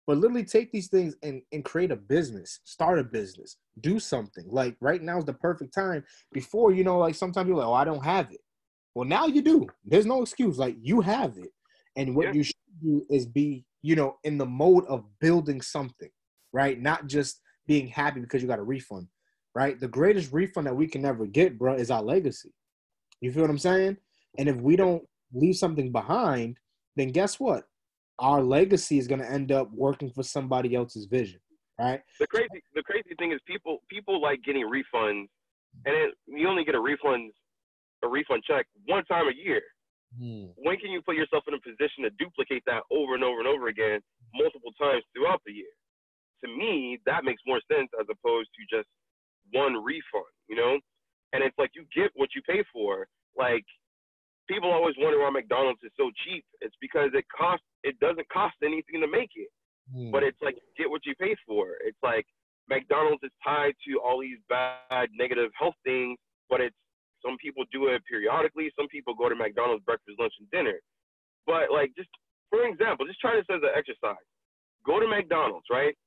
but 0.07 0.17
literally 0.17 0.45
take 0.45 0.73
these 0.73 0.89
things 0.89 1.15
and, 1.23 1.43
and 1.53 1.65
create 1.65 1.91
a 1.91 1.97
business, 1.97 2.61
start 2.65 2.99
a 2.99 3.05
business, 3.05 3.57
do 3.81 4.01
something. 4.01 4.45
Like 4.49 4.77
right 4.81 5.03
now 5.03 5.19
is 5.19 5.25
the 5.25 5.35
perfect 5.35 5.75
time. 5.75 6.05
Before, 6.33 6.73
you 6.73 6.85
know, 6.85 6.99
like 6.99 7.15
sometimes 7.15 7.49
you're 7.49 7.57
like, 7.57 7.67
oh, 7.67 7.75
I 7.75 7.85
don't 7.85 8.05
have 8.05 8.31
it. 8.33 8.41
Well, 8.95 9.07
now 9.07 9.27
you 9.27 9.43
do. 9.43 9.67
There's 9.85 10.07
no 10.07 10.23
excuse. 10.23 10.59
Like 10.59 10.77
you 10.81 11.03
have 11.03 11.37
it. 11.37 11.51
And 11.97 12.17
what 12.17 12.29
yeah. 12.29 12.33
you 12.33 12.43
should 12.43 12.55
do 12.83 13.05
is 13.11 13.27
be, 13.27 13.65
you 13.83 13.97
know, 13.97 14.17
in 14.25 14.39
the 14.39 14.47
mode 14.47 14.85
of 14.87 15.05
building 15.21 15.61
something, 15.61 16.11
right? 16.53 16.81
Not 16.81 17.07
just 17.07 17.41
being 17.67 17.89
happy 17.89 18.21
because 18.21 18.43
you 18.43 18.49
got 18.49 18.59
a 18.59 18.63
refund, 18.65 19.09
right? 19.55 19.79
The 19.79 19.89
greatest 19.89 20.33
refund 20.33 20.67
that 20.67 20.77
we 20.77 20.87
can 20.87 21.05
ever 21.05 21.27
get, 21.27 21.59
bro, 21.59 21.75
is 21.75 21.91
our 21.91 22.03
legacy. 22.03 22.53
You 23.21 23.33
feel 23.33 23.43
what 23.43 23.51
I'm 23.51 23.59
saying? 23.59 23.97
And 24.39 24.49
if 24.49 24.57
we 24.57 24.77
don't 24.77 25.03
leave 25.33 25.57
something 25.57 25.93
behind, 25.93 26.59
then 26.97 27.09
guess 27.09 27.41
what? 27.41 27.65
Our 28.19 28.43
legacy 28.43 28.99
is 28.99 29.07
going 29.07 29.21
to 29.21 29.31
end 29.31 29.53
up 29.53 29.71
working 29.73 30.11
for 30.11 30.23
somebody 30.23 30.75
else's 30.75 31.07
vision, 31.07 31.41
right? 31.79 32.01
The 32.19 32.27
crazy, 32.27 32.63
the 32.75 32.83
crazy 32.83 33.15
thing 33.19 33.33
is 33.33 33.41
people, 33.47 33.83
people 33.91 34.21
like 34.21 34.43
getting 34.43 34.65
refunds, 34.65 35.27
and 35.85 35.95
it, 35.95 36.15
you 36.27 36.49
only 36.49 36.65
get 36.65 36.75
a 36.75 36.81
refund 36.81 37.33
a 38.03 38.09
refund 38.09 38.43
check 38.47 38.67
one 38.87 39.05
time 39.05 39.27
a 39.29 39.35
year. 39.35 39.63
Hmm. 40.19 40.57
When 40.57 40.77
can 40.79 40.91
you 40.91 41.03
put 41.03 41.17
yourself 41.17 41.45
in 41.47 41.55
a 41.55 41.61
position 41.61 42.05
to 42.05 42.11
duplicate 42.19 42.65
that 42.67 42.83
over 42.91 43.15
and 43.15 43.25
over 43.25 43.39
and 43.39 43.49
over 43.49 43.69
again 43.69 44.01
multiple 44.35 44.73
times 44.81 45.05
throughout 45.13 45.43
the 45.45 45.53
year? 45.53 45.75
To 46.45 46.49
me, 46.49 46.99
that 47.07 47.25
makes 47.25 47.43
more 47.47 47.61
sense 47.71 47.89
as 48.01 48.07
opposed 48.11 48.49
to 48.57 48.77
just 48.77 48.89
one 49.53 49.77
refund, 49.77 50.33
you 50.49 50.57
know? 50.57 50.79
And 51.33 51.43
it's 51.45 51.57
like 51.59 51.71
you 51.75 51.85
get 51.95 52.11
what 52.15 52.31
you 52.35 52.43
pay 52.49 52.65
for. 52.73 53.07
Like 53.37 53.65
people 54.49 54.71
always 54.73 54.95
wonder 54.99 55.21
why 55.21 55.31
McDonald's 55.31 55.81
is 55.83 55.93
so 55.97 56.11
cheap. 56.25 56.45
It's 56.61 56.77
because 56.81 57.11
it 57.15 57.25
costs 57.37 57.67
it 57.83 57.99
doesn't 58.01 58.29
cost 58.29 58.57
anything 58.63 59.01
to 59.01 59.09
make 59.09 59.31
it. 59.35 59.49
Hmm. 59.93 60.11
But 60.11 60.23
it's 60.23 60.41
like 60.41 60.57
get 60.79 60.89
what 60.89 61.05
you 61.05 61.15
pay 61.21 61.37
for. 61.47 61.77
It's 61.85 61.99
like 62.03 62.27
McDonald's 62.69 63.23
is 63.23 63.31
tied 63.45 63.75
to 63.87 64.01
all 64.01 64.21
these 64.21 64.39
bad 64.49 65.09
negative 65.13 65.51
health 65.59 65.77
things, 65.85 66.19
but 66.49 66.61
it's 66.61 66.77
some 67.27 67.37
people 67.43 67.67
do 67.75 67.91
it 67.91 68.07
periodically. 68.07 68.71
Some 68.79 68.87
people 68.87 69.19
go 69.19 69.29
to 69.29 69.35
McDonald's 69.35 69.83
breakfast, 69.83 70.15
lunch, 70.23 70.33
and 70.39 70.47
dinner. 70.55 70.79
But 71.47 71.75
like, 71.75 71.91
just 71.99 72.09
for 72.51 72.63
example, 72.63 73.07
just 73.07 73.19
try 73.19 73.35
this 73.35 73.51
as 73.51 73.67
an 73.67 73.75
exercise. 73.75 74.23
Go 74.87 75.03
to 75.03 75.11
McDonald's, 75.11 75.67
right? 75.67 75.99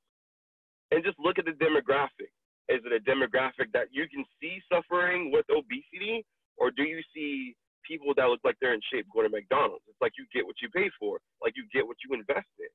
And 0.90 1.04
just 1.04 1.20
look 1.20 1.38
at 1.38 1.44
the 1.44 1.52
demographic. 1.60 2.32
Is 2.72 2.80
it 2.88 2.96
a 2.96 3.02
demographic 3.04 3.68
that 3.76 3.92
you 3.92 4.08
can 4.08 4.24
see 4.40 4.58
suffering 4.72 5.30
with 5.30 5.44
obesity, 5.52 6.24
or 6.56 6.70
do 6.70 6.82
you 6.82 7.02
see 7.14 7.54
people 7.86 8.14
that 8.16 8.26
look 8.26 8.40
like 8.44 8.56
they're 8.60 8.74
in 8.74 8.80
shape 8.92 9.06
go 9.12 9.22
to 9.22 9.28
McDonald's? 9.28 9.84
It's 9.88 10.00
like 10.00 10.12
you 10.16 10.24
get 10.32 10.46
what 10.46 10.56
you 10.62 10.70
pay 10.70 10.88
for, 10.98 11.20
like 11.42 11.54
you 11.56 11.66
get 11.74 11.86
what 11.86 11.96
you 12.00 12.16
invest 12.16 12.48
in. 12.58 12.72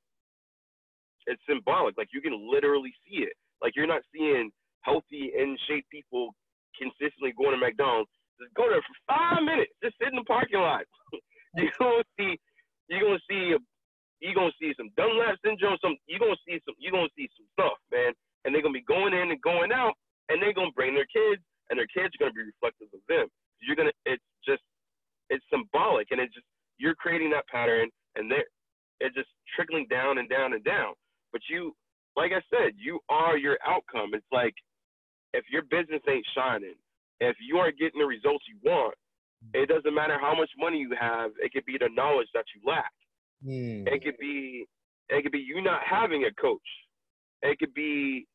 It's 1.28 1.42
symbolic, 1.50 1.98
like 1.98 2.14
you 2.14 2.22
can 2.22 2.38
literally 2.38 2.94
see 3.08 3.24
it. 3.24 3.34
Like 3.62 3.74
you're 3.76 3.90
not 3.90 4.04
seeing 4.14 4.52
healthy, 4.82 5.32
in 5.34 5.58
shape 5.68 5.86
people 5.90 6.36
consistently 6.78 7.34
going 7.34 7.52
to 7.52 7.58
McDonald's. 7.58 8.12
Just 8.42 8.54
go 8.56 8.68
there 8.70 8.84
for 8.84 8.98
five 9.08 9.44
minutes. 9.44 9.72
Just 9.84 9.96
sit 10.00 10.12
in 10.12 10.20
the 10.20 10.28
parking 10.28 10.60
lot. 10.62 10.84
you're 11.56 11.74
gonna 11.80 12.04
see. 12.20 12.38
You're 12.90 13.04
gonna 13.04 13.26
see. 13.30 13.56
You're 14.22 14.38
gonna 14.38 14.58
see 14.62 14.74
some 14.78 14.92
Dunlap 14.98 15.38
syndrome. 15.46 15.78
Some. 15.82 15.98
You're 16.08 16.24
gonna 16.24 16.40
see 16.48 16.60
some. 16.66 16.76
You're 16.80 16.96
gonna 16.96 17.14
see 17.18 17.30
some 17.38 17.48
stuff, 17.56 17.80
man. 17.92 18.14
And 18.46 18.54
they're 18.54 18.64
gonna 18.64 18.78
be 18.78 18.88
going 18.88 19.14
in 19.14 19.32
and 19.32 19.42
going 19.42 19.72
out, 19.72 19.96
and 20.30 20.42
they're 20.42 20.56
gonna 20.56 20.76
bring 20.76 20.96
their 20.96 21.10
kids, 21.10 21.42
and 21.70 21.80
their 21.80 21.90
kids 21.92 22.14
are 22.16 22.22
gonna 22.28 22.38
be 22.38 22.46
reflective 22.48 22.90
of 22.94 23.02
them. 23.10 23.28
You're 23.62 23.78
gonna. 23.78 23.96
It's 24.06 24.24
just. 24.48 24.64
It's 25.30 25.46
symbolic, 25.52 26.12
and 26.12 26.22
it's 26.22 26.34
just 26.36 26.48
you're 26.78 26.96
creating 26.96 27.32
that 27.32 27.48
pattern, 27.48 27.90
and 28.16 28.32
they're. 28.32 28.48
It's 29.02 29.16
just 29.16 29.30
trickling 29.56 29.88
down 29.90 30.20
and 30.20 30.30
down 30.30 30.54
and 30.54 30.64
down. 30.64 30.94
But 31.34 31.42
you, 31.50 31.74
like 32.16 32.32
I 32.32 32.42
said, 32.50 32.74
you 32.78 33.00
are 33.10 33.38
your 33.38 33.58
outcome. 33.66 34.12
It's 34.14 34.26
like 34.32 34.54
if 35.34 35.46
your 35.52 35.64
business 35.64 36.02
ain't 36.10 36.26
shining, 36.36 36.76
if 37.20 37.36
you 37.40 37.58
aren't 37.58 37.78
getting 37.78 38.00
the 38.00 38.06
results 38.06 38.46
you 38.48 38.58
want, 38.64 38.96
it 39.54 39.70
doesn't 39.70 39.94
matter 39.94 40.18
how 40.20 40.36
much 40.36 40.50
money 40.58 40.80
you 40.80 40.96
have. 41.00 41.32
It 41.40 41.52
could 41.54 41.66
be 41.66 41.78
the 41.80 41.90
knowledge 41.94 42.28
that 42.34 42.46
you 42.56 42.62
lack. 42.66 42.92
Mm. 43.46 43.88
It 43.88 44.04
could 44.04 44.18
be 44.18 44.66
it 45.10 45.22
could 45.22 45.32
be 45.32 45.40
you 45.40 45.62
not 45.62 45.82
having 45.88 46.26
a 46.26 46.34
coach. 46.42 46.68
It 47.42 47.60
could 47.60 47.74
be 47.74 48.26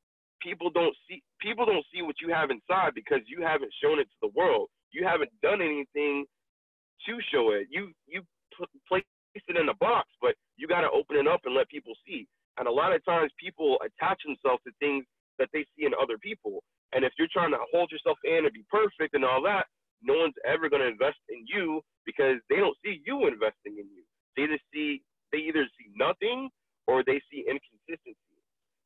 people 0.41 0.71
don't 0.71 0.95
see 1.09 1.23
people 1.41 1.67
don't 1.67 1.85
see 1.93 2.03
what 2.03 2.17
you 2.21 2.33
have 2.33 2.51
inside 2.51 2.95
because 2.95 3.21
you 3.27 3.43
haven't 3.43 3.73
shown 3.83 3.99
it 3.99 4.05
to 4.05 4.19
the 4.23 4.31
world. 4.37 4.69
You 4.93 5.05
haven't 5.07 5.31
done 5.43 5.61
anything 5.61 6.27
to 7.07 7.19
show 7.33 7.51
it. 7.53 7.67
You 7.71 7.93
you 8.07 8.23
place 8.89 9.05
it 9.35 9.57
in 9.57 9.69
a 9.69 9.75
box, 9.75 10.09
but 10.21 10.35
you 10.57 10.69
got 10.69 10.83
to 10.83 10.91
open 10.91 11.17
it 11.17 11.27
up 11.27 11.41
and 11.45 11.55
let 11.55 11.69
people 11.69 11.95
see. 12.07 12.27
And 12.59 12.69
a 12.69 12.71
lot 12.71 12.93
of 12.93 13.05
times 13.05 13.33
people 13.39 13.79
attach 13.83 14.21
themselves 14.25 14.63
to 14.67 14.73
things 14.81 15.05
that 15.39 15.49
they 15.53 15.65
see 15.77 15.87
in 15.87 15.93
other 16.01 16.19
people. 16.19 16.63
And 16.92 17.04
if 17.04 17.12
you're 17.18 17.30
trying 17.32 17.52
to 17.52 17.62
hold 17.73 17.90
yourself 17.90 18.18
in 18.25 18.44
and 18.44 18.52
be 18.52 18.64
perfect 18.70 19.14
and 19.14 19.25
all 19.25 19.42
that, 19.42 19.66
no 20.02 20.18
one's 20.18 20.38
ever 20.47 20.68
going 20.68 20.82
to 20.82 20.88
invest 20.88 21.20
in 21.28 21.44
you 21.47 21.80
because 22.06 22.40
they 22.49 22.56
don't 22.56 22.76
see 22.85 23.00
you 23.04 23.28
investing 23.28 23.78
in 23.78 23.87
you. 23.92 24.02
They 24.37 24.44
either 24.44 24.61
see 24.73 25.02
they 25.32 25.38
either 25.47 25.64
see 25.78 25.88
nothing 25.94 26.50
or 26.87 27.04
they 27.04 27.23
see 27.30 27.47
inconsistency. 27.47 28.38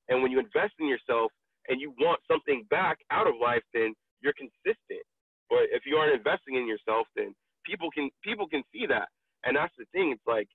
And 0.08 0.20
when 0.20 0.30
you 0.30 0.38
invest 0.38 0.74
in 0.78 0.86
yourself 0.88 1.32
and 1.68 1.80
you 1.80 1.94
want 1.98 2.20
something 2.28 2.66
back 2.68 2.98
out 3.10 3.26
of 3.26 3.34
life, 3.40 3.62
then 3.72 3.94
you're 4.20 4.36
consistent. 4.36 5.04
But 5.48 5.72
if 5.72 5.84
you 5.86 5.96
aren't 5.96 6.12
investing 6.12 6.56
in 6.56 6.68
yourself, 6.68 7.06
then 7.16 7.34
people 7.64 7.88
can 7.90 8.10
people 8.22 8.48
can 8.48 8.62
see 8.72 8.86
that. 8.86 9.08
And 9.44 9.56
that's 9.56 9.72
the 9.78 9.86
thing. 9.92 10.12
It's 10.12 10.26
like 10.26 10.48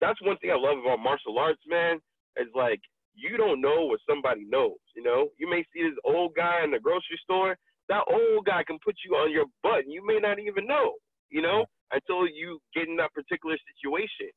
that's 0.00 0.20
one 0.22 0.36
thing 0.38 0.50
I 0.50 0.56
love 0.56 0.78
about 0.78 1.00
martial 1.00 1.38
arts, 1.38 1.62
man. 1.66 1.98
Is 2.36 2.48
like 2.54 2.80
you 3.18 3.36
don't 3.36 3.60
know 3.60 3.86
what 3.86 4.00
somebody 4.08 4.44
knows. 4.48 4.78
You 4.94 5.02
know, 5.02 5.28
you 5.38 5.50
may 5.50 5.64
see 5.74 5.82
this 5.82 5.98
old 6.04 6.34
guy 6.36 6.62
in 6.64 6.70
the 6.70 6.78
grocery 6.78 7.18
store. 7.22 7.56
That 7.88 8.04
old 8.06 8.46
guy 8.46 8.62
can 8.66 8.78
put 8.84 8.96
you 9.04 9.16
on 9.16 9.32
your 9.32 9.46
butt, 9.62 9.84
and 9.84 9.92
you 9.92 10.06
may 10.06 10.18
not 10.20 10.38
even 10.38 10.66
know. 10.66 10.94
You 11.30 11.42
know, 11.42 11.66
until 11.92 12.26
you 12.26 12.58
get 12.74 12.88
in 12.88 12.96
that 12.96 13.12
particular 13.12 13.56
situation. 13.74 14.30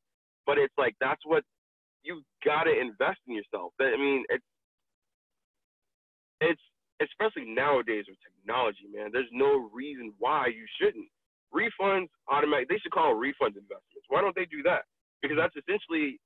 But 0.45 0.57
it's 0.57 0.73
like 0.77 0.95
that's 0.99 1.21
what 1.25 1.43
you 2.03 2.23
got 2.43 2.63
to 2.63 2.73
invest 2.73 3.19
in 3.27 3.35
yourself. 3.35 3.73
I 3.79 3.95
mean, 3.95 4.25
it's 4.29 4.45
it's 6.41 6.61
especially 7.01 7.45
nowadays 7.49 8.05
with 8.07 8.17
technology, 8.21 8.85
man, 8.93 9.09
there's 9.11 9.29
no 9.31 9.69
reason 9.73 10.13
why 10.19 10.47
you 10.47 10.65
shouldn't. 10.79 11.09
Refunds 11.53 12.09
automatic. 12.29 12.69
They 12.69 12.77
should 12.77 12.91
call 12.93 13.13
refunds 13.15 13.57
investments. 13.57 14.07
Why 14.07 14.21
don't 14.21 14.35
they 14.35 14.45
do 14.45 14.63
that? 14.63 14.85
Because 15.21 15.37
that's 15.37 15.55
essentially 15.57 16.19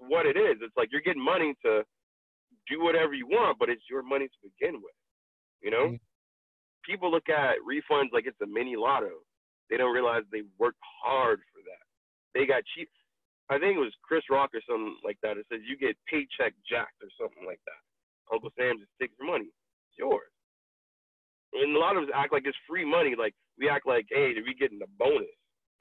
what 0.00 0.26
it 0.26 0.36
is. 0.36 0.58
It's 0.60 0.76
like 0.76 0.88
you're 0.90 1.04
getting 1.04 1.24
money 1.24 1.54
to 1.64 1.82
do 2.68 2.82
whatever 2.82 3.14
you 3.14 3.26
want, 3.26 3.58
but 3.58 3.68
it's 3.68 3.84
your 3.90 4.02
money 4.02 4.26
to 4.26 4.38
begin 4.42 4.80
with. 4.80 4.96
You 5.62 5.70
know, 5.70 5.86
mm-hmm. 5.92 6.04
people 6.84 7.10
look 7.10 7.28
at 7.28 7.60
refunds 7.60 8.12
like 8.12 8.24
it's 8.26 8.40
a 8.42 8.46
mini 8.46 8.76
lotto. 8.76 9.20
They 9.68 9.76
don't 9.76 9.94
realize 9.94 10.22
they 10.32 10.42
worked 10.58 10.82
hard 11.04 11.40
for 11.52 11.60
that. 11.62 11.84
They 12.34 12.46
got 12.46 12.62
cheap. 12.74 12.88
I 13.50 13.58
think 13.58 13.76
it 13.76 13.82
was 13.82 13.94
Chris 14.02 14.22
Rock 14.30 14.50
or 14.54 14.62
something 14.66 14.96
like 15.04 15.18
that. 15.22 15.36
It 15.36 15.46
says 15.50 15.60
you 15.66 15.76
get 15.76 15.98
paycheck 16.06 16.54
jacked 16.66 17.02
or 17.02 17.10
something 17.18 17.44
like 17.46 17.60
that. 17.66 17.80
Uncle 18.32 18.50
Sam 18.56 18.78
just 18.78 18.94
takes 19.00 19.14
your 19.18 19.26
money. 19.30 19.50
It's 19.50 19.98
yours. 19.98 20.30
And 21.52 21.74
a 21.74 21.78
lot 21.78 21.96
of 21.96 22.04
us 22.04 22.14
act 22.14 22.32
like 22.32 22.46
it's 22.46 22.56
free 22.68 22.86
money. 22.86 23.14
Like 23.18 23.34
we 23.58 23.68
act 23.68 23.86
like, 23.86 24.06
hey, 24.10 24.34
did 24.34 24.46
we 24.46 24.54
getting 24.54 24.80
a 24.82 24.90
bonus? 24.98 25.34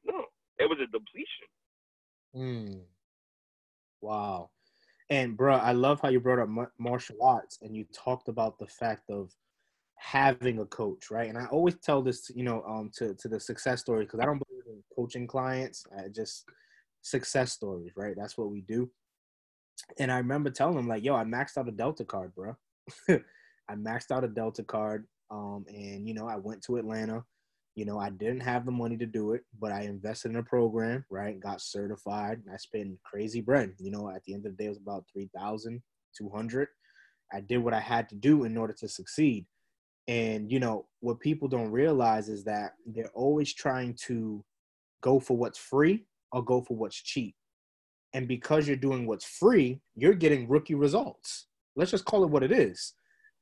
No, 0.04 0.26
it 0.58 0.66
was 0.66 0.80
a 0.82 0.90
depletion. 0.90 1.50
Hmm. 2.34 2.89
Wow. 4.02 4.50
And 5.10 5.36
bro, 5.38 5.56
I 5.56 5.72
love 5.74 6.00
how 6.02 6.10
you 6.10 6.20
brought 6.20 6.40
up 6.40 6.50
martial 6.80 7.18
arts 7.24 7.60
and 7.62 7.76
you 7.76 7.86
talked 7.94 8.28
about 8.28 8.60
the 8.60 8.68
fact 8.68 9.10
of 9.10 9.32
having 9.96 10.60
a 10.60 10.66
coach, 10.66 11.12
right? 11.12 11.30
And 11.30 11.38
I 11.38 11.46
always 11.48 11.76
tell 11.80 12.02
this, 12.02 12.32
you 12.36 12.44
know, 12.44 12.64
um, 12.64 12.92
to 12.98 13.16
to 13.16 13.28
the 13.28 13.40
success 13.40 13.82
story 13.82 14.06
because 14.06 14.20
I 14.20 14.26
don't 14.26 14.42
believe 14.48 14.64
in 14.68 14.84
coaching 14.96 15.28
clients. 15.28 15.86
I 15.98 16.10
just 16.10 16.46
success 17.02 17.54
stories, 17.54 17.92
right? 17.96 18.16
That's 18.18 18.38
what 18.38 18.52
we 18.52 18.62
do. 18.62 18.92
And 19.98 20.12
I 20.12 20.18
remember 20.18 20.50
telling 20.50 20.76
them 20.76 20.88
like, 20.88 21.04
"Yo, 21.04 21.16
I 21.16 21.24
maxed 21.24 21.58
out 21.58 21.68
a 21.68 21.72
Delta 21.72 22.06
card, 22.06 22.34
bro. 22.36 22.56
I 23.10 23.76
maxed 23.76 24.12
out 24.12 24.24
a 24.24 24.28
Delta 24.28 24.64
card, 24.64 25.08
um, 25.32 25.66
and 25.68 26.08
you 26.08 26.14
know, 26.14 26.28
I 26.28 26.38
went 26.38 26.64
to 26.64 26.78
Atlanta. 26.78 27.24
You 27.76 27.86
know, 27.86 28.00
I 28.00 28.10
didn't 28.10 28.42
have 28.42 28.66
the 28.66 28.72
money 28.72 28.98
to 28.98 29.06
do 29.06 29.34
it, 29.34 29.44
but 29.60 29.72
I 29.72 29.82
invested 29.82 30.32
in 30.32 30.38
a 30.38 30.44
program, 30.44 31.06
right? 31.10 31.40
Got 31.40 31.62
certified. 31.62 32.42
I 32.52 32.58
spent 32.58 32.98
crazy 33.04 33.42
bread. 33.42 33.74
You 33.78 33.92
know, 33.92 34.10
at 34.10 34.24
the 34.26 34.34
end 34.34 34.46
of 34.46 34.58
the 34.58 34.64
day, 34.64 34.66
it 34.66 34.70
was 34.70 34.78
about 34.78 35.06
three 35.12 35.30
thousand 35.36 35.82
two 36.18 36.30
hundred. 36.30 36.68
I 37.32 37.42
did 37.42 37.60
what 37.60 37.74
I 37.74 37.80
had 37.80 38.10
to 38.10 38.16
do 38.16 38.44
in 38.44 38.58
order 38.58 38.74
to 38.74 38.88
succeed. 38.88 39.46
And 40.08 40.52
you 40.52 40.60
know, 40.60 40.88
what 41.02 41.20
people 41.20 41.48
don't 41.48 41.72
realize 41.72 42.28
is 42.30 42.44
that 42.46 42.74
they're 42.86 43.12
always 43.14 43.54
trying 43.54 43.96
to 44.08 44.44
go 45.02 45.20
for 45.20 45.38
what's 45.38 45.60
free 45.60 46.06
or 46.32 46.44
go 46.44 46.62
for 46.62 46.76
what's 46.76 47.02
cheap. 47.02 47.36
And 48.14 48.28
because 48.28 48.68
you're 48.68 48.76
doing 48.76 49.06
what's 49.06 49.26
free, 49.26 49.80
you're 49.96 50.16
getting 50.16 50.50
rookie 50.50 50.76
results. 50.76 51.46
Let's 51.76 51.92
just 51.92 52.06
call 52.06 52.24
it 52.24 52.30
what 52.30 52.44
it 52.44 52.52
is, 52.52 52.94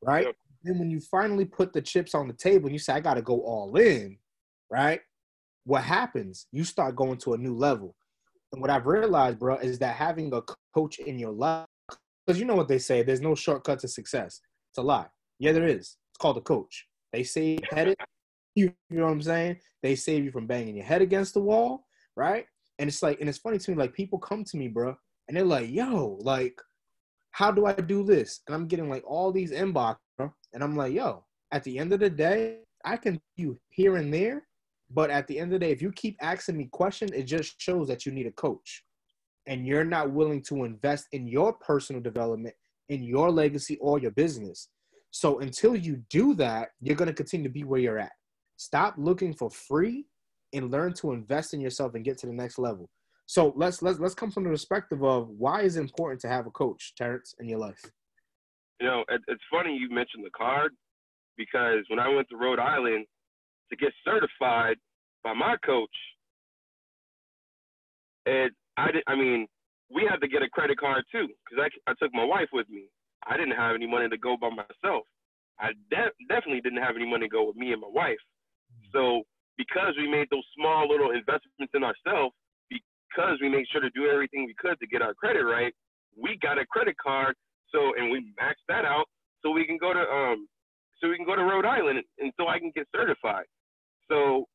right? 0.04 0.26
Yep. 0.26 0.36
Then 0.68 0.80
when 0.80 0.92
you 0.92 1.00
finally 1.00 1.46
put 1.46 1.72
the 1.72 1.82
chips 1.82 2.14
on 2.14 2.28
the 2.28 2.34
table 2.34 2.66
and 2.66 2.74
you 2.74 2.80
say, 2.80 2.94
I 2.94 3.00
got 3.00 3.14
to 3.14 3.22
go 3.22 3.40
all 3.42 3.76
in, 3.78 4.18
right? 4.70 5.00
What 5.64 5.84
happens? 5.84 6.48
You 6.52 6.66
start 6.66 6.98
going 6.98 7.18
to 7.20 7.34
a 7.34 7.38
new 7.38 7.56
level. 7.56 7.96
And 8.52 8.62
what 8.62 8.70
I've 8.70 8.86
realized, 8.86 9.40
bro, 9.40 9.56
is 9.56 9.80
that 9.80 9.96
having 9.96 10.34
a 10.34 10.42
coach 10.76 11.00
in 11.00 11.18
your 11.18 11.32
life, 11.32 11.66
because 12.26 12.38
you 12.38 12.46
know 12.46 12.56
what 12.56 12.68
they 12.68 12.80
say, 12.80 13.02
there's 13.02 13.22
no 13.22 13.34
shortcut 13.34 13.80
to 13.80 13.88
success. 13.88 14.42
It's 14.72 14.78
a 14.78 14.82
lie. 14.82 15.08
Yeah, 15.40 15.54
there 15.54 15.68
is. 15.68 15.96
It's 16.12 16.18
called 16.20 16.38
a 16.38 16.42
coach. 16.42 16.86
They 17.14 17.24
say 17.24 17.60
headed. 17.72 17.96
You, 18.56 18.74
you 18.90 18.98
know 18.98 19.06
what 19.06 19.12
I'm 19.12 19.22
saying? 19.22 19.58
They 19.84 19.96
save 19.96 20.26
you 20.26 20.32
from 20.32 20.48
banging 20.48 20.76
your 20.76 20.86
head 20.86 21.02
against 21.02 21.34
the 21.34 21.40
wall, 21.40 21.86
right? 22.18 22.46
And 22.80 22.90
it's 22.90 23.02
like, 23.02 23.22
and 23.22 23.30
it's 23.30 23.38
funny 23.38 23.58
to 23.58 23.72
me, 23.72 23.78
like 23.78 23.94
people 23.94 24.20
come 24.20 24.44
to 24.44 24.58
me, 24.58 24.68
bro, 24.68 24.96
and 25.28 25.38
they're 25.38 25.46
like, 25.46 25.70
yo, 25.70 26.18
like, 26.22 26.60
how 27.38 27.51
do 27.51 27.67
I 27.67 27.74
do 27.74 28.03
this? 28.03 28.41
And 28.48 28.56
I'm 28.56 28.65
getting 28.65 28.89
like 28.89 29.03
all 29.06 29.32
these 29.32 29.51
inbox, 29.51 29.98
bro. 30.17 30.34
And 30.53 30.63
I'm 30.63 30.75
like, 30.75 30.91
yo, 30.91 31.24
at 31.51 31.63
the 31.63 31.77
end 31.77 31.94
of 31.94 32.00
the 32.00 32.10
day, 32.10 32.62
I 32.84 32.98
can 32.98 33.22
you 33.36 33.60
here 33.70 33.98
and 33.98 34.12
there, 34.12 34.48
but 34.89 35.12
at 35.12 35.27
the 35.27 35.38
end 35.38 35.53
of 35.53 35.60
the 35.60 35.67
day, 35.67 35.72
if 35.72 35.79
you 35.79 35.91
keep 35.91 36.17
asking 36.20 36.58
me 36.58 36.67
questions, 36.72 37.12
it 37.12 37.25
just 37.25 37.62
shows 37.62 37.88
that 37.89 38.08
you 38.08 38.12
need 38.12 38.25
a 38.25 38.32
coach. 38.32 38.84
And 39.46 39.67
you're 39.67 39.86
not 39.86 40.10
willing 40.12 40.41
to 40.50 40.63
invest 40.63 41.06
in 41.12 41.27
your 41.27 41.53
personal 41.53 42.01
development, 42.01 42.56
in 42.89 43.03
your 43.03 43.29
legacy 43.29 43.77
or 43.82 44.00
your 44.00 44.12
business. 44.12 44.70
So 45.12 45.38
until 45.38 45.76
you 45.76 46.02
do 46.10 46.34
that, 46.36 46.69
you're 46.82 46.95
going 46.95 47.08
to 47.08 47.13
continue 47.13 47.47
to 47.47 47.54
be 47.54 47.63
where 47.63 47.80
you're 47.80 48.00
at. 48.00 48.13
Stop 48.56 48.95
looking 48.97 49.36
for 49.36 49.52
free 49.52 50.08
and 50.54 50.71
learn 50.71 50.91
to 50.93 51.12
invest 51.12 51.54
in 51.54 51.62
yourself 51.62 51.93
and 51.93 52.04
get 52.04 52.17
to 52.17 52.26
the 52.26 52.34
next 52.34 52.58
level. 52.58 52.89
So 53.28 53.54
let's 53.58 53.82
let's 53.82 54.00
let's 54.00 54.16
come 54.16 54.32
from 54.32 54.46
the 54.46 54.50
perspective 54.50 55.04
of 55.04 55.28
why 55.30 55.62
is 55.62 55.76
it 55.76 55.82
important 55.82 56.22
to 56.22 56.30
have 56.30 56.48
a 56.48 56.52
coach, 56.52 56.96
Terrence, 56.96 57.36
in 57.40 57.50
your 57.50 57.60
life. 57.60 57.84
You 58.80 58.88
know, 58.88 59.04
it, 59.10 59.22
it's 59.28 59.44
funny 59.52 59.76
you 59.76 59.90
mentioned 59.90 60.24
the 60.26 60.32
card 60.32 60.72
because 61.38 61.84
when 61.90 62.00
I 62.00 62.08
went 62.08 62.30
to 62.30 62.38
Rhode 62.38 62.60
Island 62.60 63.06
to 63.70 63.76
get 63.76 63.92
certified 64.06 64.78
by 65.26 65.34
my 65.34 65.58
coach, 65.66 65.96
and 68.26 68.52
I 68.78 68.92
did. 68.92 69.04
I 69.08 69.16
mean, 69.16 69.46
we 69.94 70.08
had 70.10 70.22
to 70.22 70.28
get 70.30 70.42
a 70.42 70.48
credit 70.50 70.80
card 70.80 71.04
too 71.12 71.28
because 71.44 71.70
I 71.88 71.92
I 71.92 71.96
took 72.02 72.13
my 72.13 72.24
wife 72.24 72.48
with 72.54 72.70
me. 72.70 72.86
I 73.28 73.36
didn't 73.36 73.58
have 73.58 73.76
any 73.76 73.88
money 73.88 74.08
to 74.08 74.18
go 74.18 74.38
by 74.40 74.50
myself. 74.50 75.04
I 75.60 75.72
de- 75.90 76.16
definitely 76.30 76.62
didn't 76.62 76.82
have 76.82 76.96
any 76.96 77.10
money 77.10 77.28
to 77.28 77.30
go 77.30 77.46
with 77.46 77.58
me 77.58 77.74
and 77.74 77.82
my 77.82 77.90
wife. 77.92 78.24
So 78.94 79.24
because 79.58 79.96
we 79.98 80.08
made 80.08 80.28
those 80.32 80.46
small 80.56 80.88
little 80.88 81.12
investments 81.12 81.74
in 81.74 81.84
ourselves, 81.84 82.34
because 83.10 83.38
we 83.41 83.50
made 83.50 83.65
sure 83.72 83.82
to 83.82 83.89
do 83.91 84.10
everything 84.10 84.46
we 84.46 84.56
could 84.58 84.80
to 84.80 84.88
get 84.88 85.02
our 85.02 85.13
credit 85.13 85.43
right, 85.43 85.74
we 86.15 86.38
got 86.41 86.58
a 86.58 86.65
credit 86.65 86.96
card. 87.02 87.36
So 87.74 87.93
and 87.98 88.12
we 88.12 88.34
maxed 88.39 88.65
that 88.70 88.86
out 88.86 89.06
so 89.41 89.52
we 89.52 89.65
can 89.65 89.78
go 89.78 89.93
to 89.93 90.00
um 90.00 90.48
so 91.00 91.10
we 91.10 91.15
can 91.15 91.26
go 91.26 91.36
to 91.36 91.43
Rhode 91.43 91.65
Island 91.65 92.02
and 92.20 92.32
so 92.39 92.48
I 92.48 92.60
can 92.60 92.72
get 92.76 92.88
certified. 92.96 93.46
So 94.10 94.46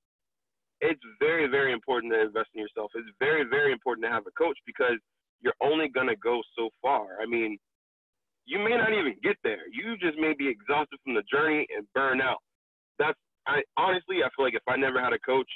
it's 0.80 1.00
very 1.20 1.46
very 1.46 1.72
important 1.72 2.12
to 2.12 2.20
invest 2.20 2.48
in 2.54 2.60
yourself. 2.60 2.90
It's 2.94 3.08
very 3.18 3.44
very 3.48 3.72
important 3.72 4.04
to 4.06 4.10
have 4.10 4.26
a 4.26 4.32
coach 4.32 4.58
because 4.66 4.98
you're 5.40 5.58
only 5.60 5.88
gonna 5.88 6.16
go 6.16 6.40
so 6.56 6.70
far. 6.80 7.18
I 7.20 7.26
mean, 7.26 7.58
you 8.46 8.58
may 8.58 8.76
not 8.76 8.92
even 8.92 9.14
get 9.22 9.36
there. 9.44 9.68
You 9.70 9.96
just 9.98 10.18
may 10.18 10.32
be 10.32 10.48
exhausted 10.48 10.98
from 11.04 11.14
the 11.14 11.22
journey 11.30 11.66
and 11.76 11.86
burn 11.94 12.20
out. 12.20 12.38
That's 12.98 13.18
I 13.46 13.62
honestly 13.76 14.24
I 14.24 14.28
feel 14.34 14.46
like 14.46 14.54
if 14.54 14.66
I 14.68 14.76
never 14.76 15.02
had 15.02 15.12
a 15.12 15.18
coach, 15.18 15.50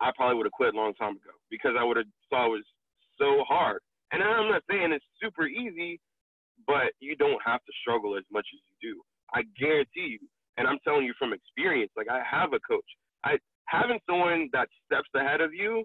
I 0.00 0.10
probably 0.16 0.36
would 0.36 0.46
have 0.46 0.52
quit 0.52 0.74
a 0.74 0.76
long 0.76 0.94
time 0.94 1.12
ago 1.12 1.34
because 1.50 1.72
I 1.78 1.84
would 1.84 1.96
have 1.96 2.06
saw 2.30 2.46
it 2.46 2.50
was 2.50 2.64
so 3.18 3.44
hard. 3.48 3.80
And 4.12 4.22
I'm 4.22 4.50
not 4.50 4.62
saying 4.70 4.92
it's 4.92 5.04
super 5.22 5.46
easy, 5.46 6.00
but 6.66 6.92
you 7.00 7.16
don't 7.16 7.40
have 7.44 7.60
to 7.64 7.72
struggle 7.82 8.16
as 8.16 8.24
much 8.32 8.46
as 8.54 8.60
you 8.66 8.92
do. 8.94 9.02
I 9.34 9.42
guarantee 9.58 10.18
you, 10.18 10.28
and 10.56 10.66
I'm 10.66 10.78
telling 10.84 11.04
you 11.04 11.14
from 11.18 11.32
experience, 11.32 11.92
like 11.96 12.08
I 12.08 12.22
have 12.28 12.52
a 12.52 12.60
coach. 12.60 12.86
I 13.24 13.38
having 13.66 13.98
someone 14.08 14.48
that 14.52 14.68
steps 14.86 15.08
ahead 15.14 15.40
of 15.40 15.52
you, 15.52 15.84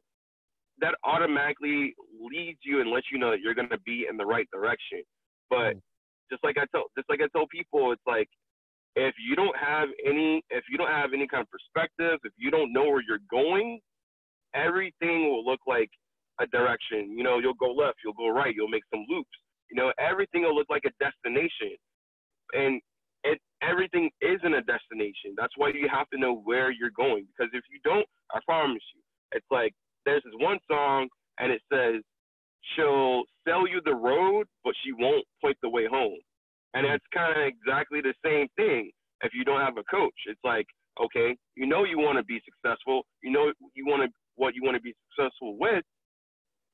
that 0.80 0.95
automatically 1.04 1.93
leads 2.19 2.60
you 2.63 2.82
and 2.82 2.89
lets 2.89 3.08
you 3.12 3.19
know 3.19 3.32
that 3.32 3.41
you're 3.41 3.54
gonna 3.54 3.78
be 3.86 4.08
in 4.10 4.17
the 4.17 4.26
right 4.26 4.47
direction. 4.54 5.04
But 5.49 5.76
mm 5.76 5.82
just 6.32 6.43
like 6.43 6.58
I 6.58 6.65
told 6.73 6.88
just 6.97 7.10
like 7.10 7.19
I 7.21 7.28
told 7.38 7.49
people, 7.49 7.91
it's 7.91 8.02
like 8.08 8.28
if 8.95 9.13
you 9.19 9.36
don't 9.36 9.56
have 9.58 9.89
any 10.06 10.41
if 10.49 10.63
you 10.69 10.78
don't 10.78 10.89
have 10.89 11.12
any 11.13 11.28
kind 11.28 11.41
of 11.45 11.49
perspective, 11.49 12.19
if 12.23 12.34
you 12.38 12.49
don't 12.52 12.73
know 12.73 12.86
where 12.86 13.04
you're 13.08 13.23
going, 13.30 13.80
everything 14.56 15.30
will 15.30 15.46
look 15.46 15.62
like 15.68 15.89
a 16.39 16.48
direction. 16.48 17.18
You 17.18 17.24
know, 17.24 17.39
you'll 17.39 17.54
go 17.56 17.72
left, 17.72 17.98
you'll 18.04 18.13
go 18.13 18.30
right, 18.30 18.54
you'll 18.56 18.70
make 18.70 18.84
some 18.94 19.06
loops. 19.10 19.30
You 19.70 19.78
know, 19.78 19.92
everything 20.00 20.44
will 20.44 20.56
look 20.56 20.70
like 20.70 20.84
a 20.86 21.04
destination. 21.04 21.78
And 22.54 22.82
it 23.24 23.39
everything 23.62 24.10
isn't 24.22 24.54
a 24.54 24.62
destination. 24.62 25.34
That's 25.38 25.54
why 25.58 25.70
you 25.74 25.88
have 25.92 26.10
to 26.10 26.20
know 26.20 26.36
where 26.36 26.72
you're 26.72 26.92
going. 26.96 27.26
Because 27.26 27.52
if 27.54 27.63
you 27.72 27.80
don't, 27.84 28.06
I 28.34 28.39
promise 28.46 28.84
you, 28.94 29.02
it's 29.32 29.46
like 29.50 29.74
there's 30.06 30.24
this 30.24 30.34
one 30.38 30.60
song 30.70 31.08
and 31.39 31.52
it 31.52 31.62
says 31.72 32.02
she'll 32.76 33.24
sell 33.48 33.68
you 33.68 33.82
the 33.86 33.96
road, 33.96 34.48
but 34.63 34.74
she 34.84 34.92
won't 34.92 35.26
point 35.42 35.58
the 35.62 35.70
way 35.70 35.88
home. 35.89 36.20
And 36.74 36.86
that's 36.86 37.06
kind 37.13 37.38
of 37.38 37.46
exactly 37.46 38.02
the 38.02 38.13
same 38.26 38.48
thing 38.56 38.92
if 39.22 39.32
you 39.34 39.44
don't 39.46 39.62
have 39.62 39.78
a 39.78 39.84
coach. 39.84 40.13
It's 40.26 40.39
like, 40.44 40.68
okay, 41.02 41.36
you 41.56 41.66
know 41.66 41.84
you 41.84 41.98
want 41.98 42.18
to 42.18 42.24
be 42.24 42.42
successful, 42.46 43.04
you 43.24 43.32
know 43.32 43.54
you 43.74 43.86
want 43.86 44.04
to 44.04 44.10
what 44.54 44.56
you 44.56 44.63
want 44.63 44.76
to 44.76 44.82
be 44.82 44.94
successful 45.10 45.58
with, 45.58 45.84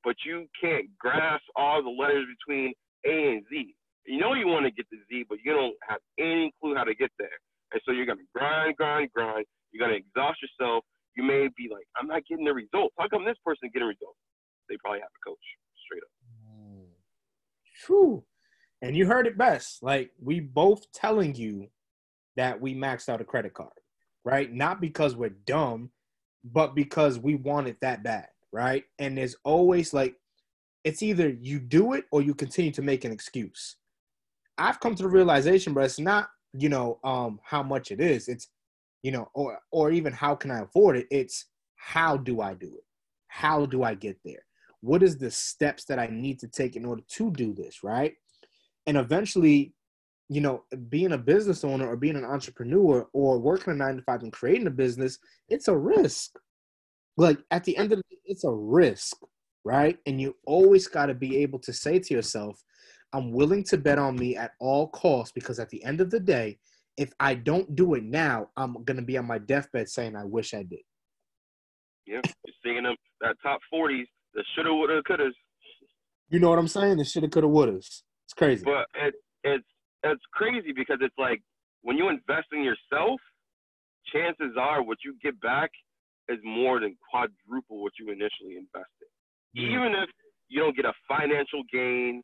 but 0.04 0.16
you 0.26 0.48
can't 0.62 0.86
grasp 1.00 1.44
all 1.56 1.82
the 1.82 1.90
letters 1.90 2.26
between 2.48 2.74
A 3.06 3.34
and 3.34 3.44
Z. 3.50 3.76
You 4.06 4.20
know 4.20 4.34
you 4.34 4.48
want 4.48 4.66
to 4.66 4.72
get 4.72 4.86
to 4.90 4.98
Z, 5.10 5.26
but 5.30 5.38
you 5.44 5.54
don't 5.54 5.76
have 5.88 6.00
any 6.20 6.52
clue 6.60 6.76
how 6.76 6.84
to 6.84 6.96
get 6.96 7.12
there. 7.20 7.30
And 7.72 7.82
so 7.86 7.92
you're 7.92 8.06
gonna 8.06 8.28
grind, 8.36 8.76
grind, 8.78 9.12
grind. 9.14 9.46
You're 9.72 9.86
gonna 9.86 10.00
exhaust 10.00 10.40
yourself. 10.42 10.84
You 11.16 11.24
may 11.24 11.48
be 11.56 11.70
like, 11.72 11.86
I'm 11.98 12.08
not 12.08 12.24
getting 12.28 12.46
the 12.46 12.54
results. 12.54 12.96
How 12.98 13.08
come 13.08 13.26
this 13.26 13.38
person 13.46 13.70
getting 13.74 13.88
results? 13.88 14.18
They 14.68 14.78
probably 14.78 15.00
have 15.00 15.10
a 15.10 15.30
coach, 15.30 15.38
straight 15.86 16.02
up. 16.04 16.10
True. 17.86 18.24
And 18.82 18.96
you 18.96 19.06
heard 19.06 19.28
it 19.28 19.38
best. 19.38 19.84
Like 19.84 20.12
we 20.22 20.40
both 20.40 20.92
telling 20.92 21.36
you 21.36 21.68
that 22.36 22.60
we 22.60 22.74
maxed 22.74 23.10
out 23.10 23.22
a 23.22 23.26
credit 23.26 23.54
card, 23.54 23.74
right? 24.24 24.52
Not 24.52 24.82
because 24.82 25.16
we're 25.16 25.30
dumb, 25.30 25.92
but 26.60 26.76
because 26.76 27.18
we 27.18 27.36
want 27.36 27.68
it 27.68 27.78
that 27.82 28.04
bad, 28.04 28.28
right? 28.52 28.84
And 29.00 29.18
there's 29.18 29.36
always 29.44 29.94
like 29.94 30.16
it's 30.84 31.02
either 31.02 31.30
you 31.30 31.60
do 31.60 31.94
it 31.94 32.06
or 32.12 32.22
you 32.22 32.34
continue 32.34 32.72
to 32.72 32.82
make 32.82 33.06
an 33.06 33.12
excuse. 33.12 33.78
I've 34.58 34.80
come 34.80 34.96
to 34.96 35.04
the 35.04 35.10
realization, 35.10 35.74
but 35.74 35.86
it's 35.86 36.00
not 36.00 36.30
you 36.54 36.70
know, 36.70 37.00
um, 37.04 37.40
how 37.44 37.64
much 37.64 37.92
it 37.92 38.00
is. 38.00 38.28
It's, 38.28 38.50
you 39.04 39.12
know, 39.12 39.30
or 39.34 39.60
or 39.72 39.92
even 39.92 40.12
how 40.12 40.36
can 40.36 40.52
I 40.52 40.62
afford 40.62 40.98
it? 40.98 41.08
It's 41.10 41.46
how 41.76 42.18
do 42.18 42.42
I 42.42 42.54
do 42.54 42.68
it? 42.68 42.84
How 43.28 43.66
do 43.66 43.84
I 43.84 43.94
get 43.96 44.18
there? 44.26 44.44
What 44.82 45.04
is 45.04 45.18
the 45.18 45.32
steps 45.32 45.86
that 45.86 46.00
I 46.00 46.08
need 46.08 46.40
to 46.40 46.48
take 46.48 46.76
in 46.76 46.86
order 46.86 47.04
to 47.08 47.32
do 47.32 47.54
this, 47.54 47.84
right? 47.84 48.14
And 48.88 48.98
eventually, 48.98 49.74
you 50.28 50.42
know, 50.42 50.64
being 50.90 51.14
a 51.14 51.18
business 51.18 51.64
owner 51.64 51.88
or 51.88 51.96
being 51.96 52.16
an 52.16 52.26
entrepreneur 52.26 53.08
or 53.14 53.40
working 53.40 53.74
a 53.74 53.76
nine 53.76 53.98
to 53.98 54.02
five 54.02 54.24
and 54.24 54.34
creating 54.34 54.68
a 54.68 54.72
business, 54.72 55.20
it's 55.48 55.68
a 55.68 55.78
risk. 55.78 56.38
Like 57.20 57.40
at 57.52 57.66
the 57.66 57.76
end 57.76 57.92
of 57.92 58.00
the 58.00 58.04
it's 58.24 58.46
a 58.46 58.52
risk, 58.52 59.18
right? 59.66 59.98
And 60.06 60.22
you 60.22 60.38
always 60.46 60.88
got 60.88 61.08
to 61.08 61.14
be 61.14 61.38
able 61.38 61.60
to 61.60 61.74
say 61.74 62.00
to 62.00 62.14
yourself, 62.14 62.64
I'm 63.12 63.34
willing 63.34 63.66
to 63.66 63.78
bet 63.78 64.00
on 64.00 64.16
me 64.16 64.38
at 64.38 64.52
all 64.62 64.88
costs 64.88 65.34
because 65.34 65.60
at 65.60 65.70
the 65.70 65.84
end 65.84 66.00
of 66.00 66.12
the 66.12 66.20
day, 66.22 66.60
if 66.96 67.12
I 67.20 67.34
don't 67.34 67.76
do 67.76 67.96
it 67.96 68.04
now, 68.04 68.48
I'm 68.56 68.84
gonna 68.86 69.02
be 69.02 69.18
on 69.18 69.28
my 69.28 69.38
deathbed 69.38 69.90
saying 69.90 70.16
I 70.16 70.24
wish 70.24 70.54
I 70.54 70.64
did. 70.64 70.80
Yeah, 72.06 72.22
you're 72.46 72.56
singing 72.64 72.84
them 72.84 72.96
that 73.20 73.36
top 73.44 73.60
forties, 73.70 74.08
the 74.34 74.44
shoulda, 74.56 74.74
woulda, 74.74 75.02
couldas. 75.04 75.34
You 76.30 76.40
know 76.40 76.50
what 76.50 76.60
I'm 76.60 76.70
saying? 76.70 76.98
The 76.98 77.06
shoulda, 77.06 77.28
coulda, 77.28 77.48
wouldas. 77.48 78.04
It's 78.26 78.34
crazy. 78.38 78.64
But 78.64 78.86
it, 78.96 79.16
it's 79.44 79.68
it's 80.04 80.24
crazy 80.32 80.72
because 80.72 81.00
it's 81.02 81.16
like 81.18 81.42
when 81.82 81.98
you 81.98 82.08
invest 82.08 82.48
in 82.54 82.64
yourself, 82.64 83.20
chances 84.14 84.56
are 84.58 84.82
what 84.82 85.00
you 85.04 85.16
get 85.22 85.40
back 85.42 85.72
is 86.30 86.40
more 86.44 86.80
than 86.80 86.96
quadruple 87.10 87.82
what 87.84 87.94
you 88.00 88.08
initially 88.12 88.58
invested. 88.58 89.10
Mm. 89.58 89.72
Even 89.72 89.92
if 90.02 90.10
you 90.48 90.62
don't 90.62 90.76
get 90.76 90.86
a 90.86 90.94
financial 91.08 91.64
gain 91.72 92.24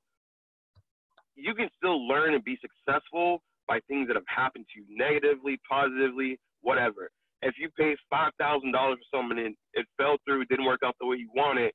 you 1.36 1.54
can 1.54 1.70
still 1.78 2.08
learn 2.08 2.34
and 2.34 2.44
be 2.44 2.58
successful 2.62 3.41
by 3.68 3.80
things 3.88 4.08
that 4.08 4.15
have 4.15 4.28
happened 4.28 4.65
to 4.74 4.80
you 4.80 4.86
negatively, 4.89 5.60
positively, 5.70 6.39
whatever. 6.62 7.10
If 7.41 7.56
you 7.60 7.70
pay 7.78 7.96
five 8.10 8.32
thousand 8.39 8.72
dollars 8.72 8.98
for 9.12 9.18
something 9.18 9.38
and 9.38 9.56
it 9.74 9.86
fell 9.98 10.18
through, 10.26 10.46
didn't 10.46 10.65
work 10.65 10.80
out 10.84 10.96
the 11.00 11.06
way 11.06 11.18
you 11.18 11.30
wanted, 11.36 11.72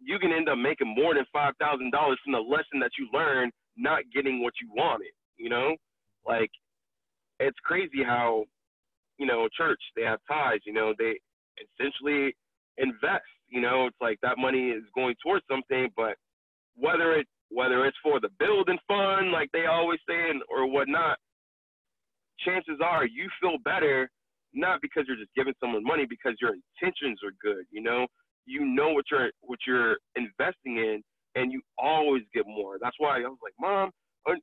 you 0.00 0.18
can 0.18 0.32
end 0.32 0.48
up 0.48 0.58
making 0.58 0.94
more 0.96 1.14
than 1.14 1.24
five 1.32 1.54
thousand 1.60 1.92
dollars 1.92 2.18
from 2.24 2.32
the 2.32 2.40
lesson 2.40 2.80
that 2.80 2.90
you 2.98 3.08
learned, 3.12 3.52
not 3.76 4.02
getting 4.14 4.42
what 4.42 4.54
you 4.60 4.68
wanted. 4.74 5.12
You 5.36 5.50
know, 5.50 5.76
like 6.26 6.50
it's 7.38 7.58
crazy 7.64 8.02
how, 8.02 8.44
you 9.18 9.26
know, 9.26 9.48
church 9.56 9.80
they 9.96 10.02
have 10.02 10.20
ties. 10.28 10.60
You 10.66 10.72
know, 10.72 10.94
they 10.98 11.18
essentially 11.78 12.34
invest. 12.78 13.24
You 13.48 13.60
know, 13.60 13.86
it's 13.86 13.96
like 14.00 14.18
that 14.22 14.38
money 14.38 14.70
is 14.70 14.82
going 14.94 15.14
towards 15.22 15.44
something, 15.50 15.88
but 15.96 16.16
whether 16.76 17.12
it 17.14 17.26
whether 17.50 17.86
it's 17.86 17.96
for 18.02 18.20
the 18.20 18.28
building 18.38 18.78
fund, 18.88 19.30
like 19.30 19.48
they 19.52 19.66
always 19.66 20.00
say, 20.08 20.32
or 20.50 20.68
whatnot, 20.70 21.16
chances 22.44 22.78
are 22.84 23.06
you 23.06 23.28
feel 23.40 23.56
better 23.64 24.10
not 24.54 24.80
because 24.80 25.04
you're 25.06 25.16
just 25.16 25.34
giving 25.36 25.54
someone 25.60 25.84
money, 25.84 26.06
because 26.08 26.34
your 26.40 26.54
intentions 26.54 27.20
are 27.24 27.32
good. 27.42 27.64
You 27.70 27.82
know, 27.82 28.06
you 28.46 28.64
know 28.64 28.90
what 28.90 29.04
you're 29.10 29.30
what 29.42 29.58
you're 29.66 29.98
investing 30.16 30.78
in, 30.78 31.02
and 31.34 31.52
you 31.52 31.60
always 31.78 32.22
get 32.34 32.46
more. 32.46 32.78
That's 32.80 32.96
why 32.98 33.18
I 33.18 33.28
was 33.28 33.38
like, 33.42 33.54
Mom, 33.60 33.90
Mom, 34.26 34.38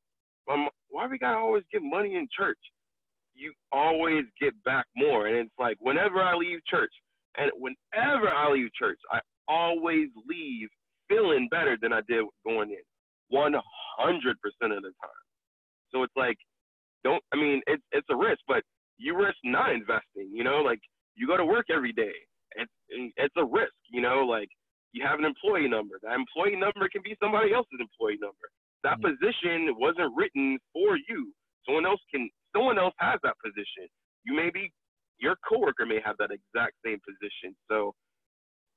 um, 0.50 0.70
why 0.90 1.08
we 1.08 1.18
gotta 1.18 1.38
always 1.38 1.64
give 1.72 1.82
money 1.84 2.16
in 2.16 2.28
church? 2.36 2.60
You 3.36 3.54
always 3.72 4.24
get 4.40 4.54
back 4.64 4.86
more, 4.96 5.28
and 5.28 5.36
it's 5.38 5.54
like 5.60 5.78
whenever 5.80 6.22
I 6.22 6.36
leave 6.36 6.60
church, 6.70 6.92
and 7.38 7.52
whenever 7.58 8.30
I 8.30 8.52
leave 8.52 8.70
church, 8.74 9.00
I 9.12 9.20
always 9.48 10.10
leave 10.28 10.70
feeling 11.10 11.48
better 11.50 11.78
than 11.82 11.94
I 11.94 12.02
did 12.08 12.26
going 12.46 12.70
in. 12.70 12.84
100% 13.34 13.50
of 13.50 14.36
the 14.60 14.94
time. 15.02 15.24
So 15.90 16.04
it's 16.04 16.14
like, 16.16 16.38
don't, 17.04 17.24
I 17.34 17.38
mean, 17.38 17.62
it's, 17.68 17.84
it's 17.92 18.08
a 18.10 18.16
risk, 18.16 18.40
but 18.48 18.64
you 18.98 19.18
risk 19.18 19.38
not 19.44 19.72
investing, 19.72 20.30
you 20.32 20.44
know, 20.44 20.62
like 20.62 20.80
you 21.16 21.28
go 21.28 21.38
to 21.38 21.46
work 21.46 21.66
every 21.74 21.94
day. 21.94 22.14
It's, 22.56 22.72
it's 23.18 23.34
a 23.38 23.44
risk, 23.44 23.74
you 23.92 24.02
know, 24.02 24.26
like 24.30 24.50
you 24.94 25.04
have 25.06 25.20
an 25.20 25.26
employee 25.26 25.68
number. 25.68 26.00
That 26.04 26.14
employee 26.16 26.56
number 26.56 26.88
can 26.90 27.02
be 27.04 27.18
somebody 27.22 27.54
else's 27.54 27.82
employee 27.82 28.22
number. 28.22 28.48
That 28.84 29.02
mm-hmm. 29.02 29.18
position 29.18 29.76
wasn't 29.78 30.14
written 30.16 30.58
for 30.72 30.98
you. 31.10 31.34
Someone 31.66 31.86
else 31.86 32.02
can, 32.14 32.30
someone 32.56 32.80
else 32.80 32.94
has 33.00 33.20
that 33.24 33.36
position. 33.44 33.90
You 34.24 34.36
may 34.36 34.50
be, 34.50 34.72
your 35.20 35.36
coworker 35.48 35.86
may 35.86 36.00
have 36.06 36.16
that 36.20 36.32
exact 36.32 36.76
same 36.86 37.00
position. 37.04 37.56
So 37.70 37.94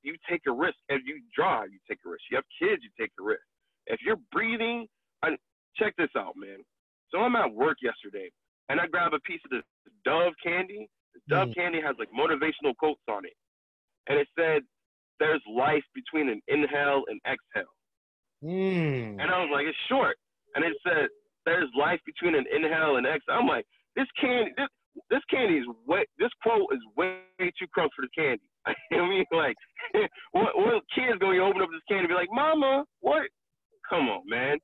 you 0.03 0.15
take 0.29 0.43
a 0.49 0.53
risk. 0.53 0.77
If 0.89 1.03
you 1.05 1.21
drive, 1.35 1.69
you 1.73 1.79
take 1.89 1.99
a 2.07 2.09
risk. 2.09 2.23
You 2.31 2.37
have 2.37 2.49
kids, 2.61 2.83
you 2.83 2.91
take 2.99 3.13
a 3.21 3.23
risk. 3.23 3.43
If 3.87 4.01
you're 4.05 4.21
breathing, 4.33 4.87
I, 5.23 5.37
check 5.77 5.95
this 5.99 6.11
out, 6.17 6.35
man. 6.37 6.59
So 7.11 7.19
I'm 7.19 7.37
at 7.37 7.53
work 7.53 7.79
yesterday, 7.83 8.31
and 8.69 8.81
I 8.81 8.87
grab 8.87 9.15
a 9.15 9.21
piece 9.21 9.41
of 9.45 9.51
this 9.51 9.63
Dove 10.05 10.33
candy. 10.43 10.89
The 11.15 11.35
Dove 11.35 11.49
mm. 11.49 11.55
candy 11.55 11.81
has 11.81 11.95
like 11.99 12.09
motivational 12.11 12.75
quotes 12.79 13.03
on 13.09 13.25
it, 13.25 13.35
and 14.09 14.19
it 14.19 14.27
said, 14.39 14.63
"There's 15.21 15.43
life 15.49 15.85
between 15.95 16.29
an 16.29 16.41
inhale 16.49 17.05
and 17.09 17.21
exhale." 17.27 17.73
Mm. 18.43 19.23
And 19.23 19.31
I 19.31 19.39
was 19.41 19.51
like, 19.53 19.67
"It's 19.67 19.79
short," 19.89 20.17
and 20.55 20.65
it 20.65 20.77
said, 20.85 21.09
"There's 21.47 21.71
life 21.79 22.01
between 22.05 22.35
an 22.35 22.45
inhale 22.53 22.97
and 22.97 23.07
exhale." 23.07 23.39
I'm 23.41 23.47
like, 23.47 23.67
"This 23.95 24.07
candy, 24.21 24.53
this, 24.57 24.69
this 25.11 25.25
candy 25.31 25.59
is 25.59 25.67
way. 25.87 26.05
This 26.19 26.31
quote 26.43 26.69
is 26.73 26.81
way 26.97 27.23
too 27.39 27.67
close 27.75 27.91
for 27.97 28.03
the 28.03 28.13
candy." 28.17 28.45
I 28.67 29.09
mean, 29.09 29.25
like, 29.33 29.57
what, 30.33 30.57
what 30.57 30.83
kid's 30.95 31.19
gonna 31.19 31.39
open 31.41 31.63
up 31.63 31.71
this 31.73 31.87
candy 31.89 32.05
and 32.05 32.09
be 32.09 32.15
like, 32.15 32.33
"Mama, 32.33 32.85
what? 33.01 33.25
Come 33.89 34.09
on, 34.09 34.23
man. 34.27 34.59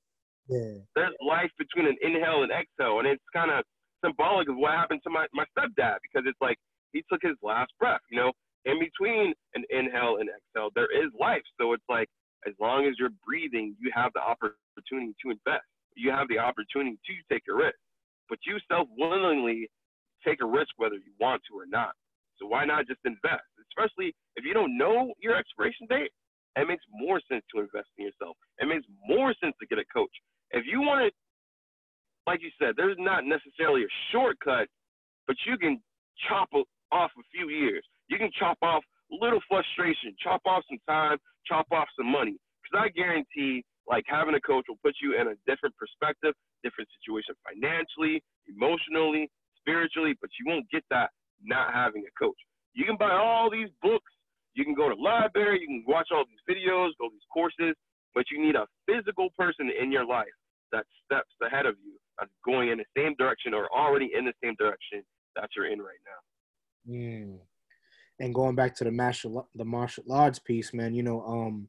Yeah. 0.49 0.83
There's 0.97 1.15
life 1.25 1.51
between 1.59 1.87
an 1.87 1.97
inhale 2.03 2.43
and 2.43 2.53
exhale, 2.53 2.99
and 2.99 3.07
it's 3.07 3.23
kind 3.33 3.51
of 3.51 3.65
symbolic 4.05 4.49
of 4.49 4.57
what 4.57 4.73
happened 4.73 5.01
to 5.05 5.11
my, 5.11 5.27
my 5.33 5.45
stepdad 5.57 6.03
because 6.03 6.27
it's 6.27 6.41
like 6.41 6.59
he 6.93 7.05
took 7.11 7.21
his 7.23 7.37
last 7.43 7.71
breath. 7.79 8.01
You 8.11 8.19
know, 8.19 8.33
in 8.65 8.79
between 8.79 9.33
an 9.55 9.65
inhale 9.71 10.19
and 10.19 10.29
exhale, 10.29 10.71
there 10.75 10.91
is 10.91 11.11
life. 11.19 11.43
So 11.61 11.73
it's 11.73 11.87
like 11.89 12.09
as 12.47 12.55
long 12.61 12.87
as 12.87 12.95
you're 12.99 13.15
breathing, 13.25 13.77
you 13.79 13.91
have 13.95 14.11
the 14.15 14.21
opportunity 14.21 15.15
to 15.25 15.31
invest. 15.31 15.67
You 15.97 16.11
have 16.11 16.29
the 16.29 16.39
opportunity 16.39 16.99
to 17.07 17.13
take 17.33 17.43
a 17.51 17.55
risk, 17.55 17.79
but 18.29 18.39
you 18.47 18.59
self 18.71 18.89
willingly 18.97 19.69
take 20.27 20.41
a 20.43 20.47
risk 20.47 20.71
whether 20.77 20.97
you 20.97 21.13
want 21.21 21.43
to 21.51 21.59
or 21.59 21.67
not. 21.67 21.93
So 22.39 22.47
why 22.47 22.65
not 22.65 22.87
just 22.87 23.01
invest? 23.05 23.47
Especially 23.71 24.15
if 24.37 24.45
you 24.45 24.55
don't 24.55 24.77
know 24.77 25.13
your 25.21 25.37
expiration 25.37 25.87
date, 25.89 26.11
it 26.57 26.69
makes 26.69 26.85
more 26.93 27.21
sense 27.31 27.45
to 27.55 27.61
invest 27.61 27.89
in 27.99 28.07
yourself. 28.07 28.37
It 28.59 28.69
makes 28.69 28.85
more 29.09 29.35
sense 29.43 29.55
to 29.61 29.67
get 29.67 29.79
a 29.79 29.85
coach. 29.93 30.13
If 30.51 30.65
you 30.67 30.81
want 30.81 31.09
to, 31.09 31.11
like 32.27 32.43
you 32.43 32.51
said, 32.61 32.75
there's 32.77 32.97
not 32.99 33.25
necessarily 33.25 33.83
a 33.83 33.93
shortcut, 34.13 34.69
but 35.27 35.37
you 35.47 35.57
can 35.57 35.81
chop 36.29 36.49
off 36.93 37.11
a 37.17 37.23
few 37.33 37.49
years. 37.49 37.83
You 38.09 38.19
can 38.19 38.31
chop 38.39 38.59
off 38.63 38.85
a 39.11 39.25
little 39.25 39.41
frustration, 39.49 40.15
chop 40.23 40.43
off 40.47 40.63
some 40.69 40.79
time, 40.89 41.17
chop 41.47 41.67
off 41.73 41.89
some 41.97 42.11
money. 42.11 42.37
Because 42.63 42.87
I 42.87 42.89
guarantee, 42.91 43.65
like 43.89 44.05
having 44.07 44.35
a 44.35 44.41
coach 44.41 44.65
will 44.69 44.81
put 44.83 44.95
you 45.03 45.19
in 45.21 45.29
a 45.29 45.37
different 45.47 45.75
perspective, 45.77 46.35
different 46.63 46.89
situation 47.01 47.35
financially, 47.43 48.23
emotionally, 48.49 49.31
spiritually, 49.59 50.15
but 50.21 50.31
you 50.39 50.47
won't 50.47 50.69
get 50.71 50.85
that 50.91 51.11
not 51.43 51.75
having 51.75 52.05
a 52.07 52.13
coach. 52.19 52.39
You 52.75 52.85
can 52.85 52.97
buy 52.97 53.13
all 53.13 53.51
these 53.51 53.69
books 53.83 54.11
you 54.55 54.65
can 54.65 54.75
go 54.75 54.89
to 54.89 54.95
library, 54.95 55.61
you 55.61 55.67
can 55.67 55.85
watch 55.87 56.09
all 56.13 56.25
these 56.27 56.57
videos, 56.57 56.91
go 57.01 57.09
these 57.11 57.21
courses, 57.33 57.75
but 58.15 58.25
you 58.31 58.45
need 58.45 58.55
a 58.55 58.67
physical 58.87 59.29
person 59.39 59.71
in 59.81 59.91
your 59.91 60.07
life 60.07 60.27
that 60.73 60.85
steps 61.05 61.33
ahead 61.43 61.67
of 61.67 61.77
you, 61.85 61.95
that's 62.19 62.31
going 62.45 62.69
in 62.71 62.79
the 62.79 62.85
same 62.97 63.15
direction 63.19 63.55
or 63.55 63.69
already 63.73 64.11
in 64.17 64.25
the 64.25 64.33
same 64.43 64.55
direction 64.59 65.03
that 65.37 65.49
you're 65.57 65.71
in 65.71 65.79
right 65.79 65.99
now. 66.07 66.95
Mm. 66.95 67.39
And 68.21 68.35
going 68.35 68.55
back 68.55 68.75
to 68.77 68.85
the 68.85 68.91
martial 68.91 69.49
the 69.55 69.65
martial 69.65 70.05
arts 70.13 70.39
piece, 70.39 70.75
man, 70.75 70.95
you 70.95 71.03
know, 71.03 71.23
um, 71.23 71.69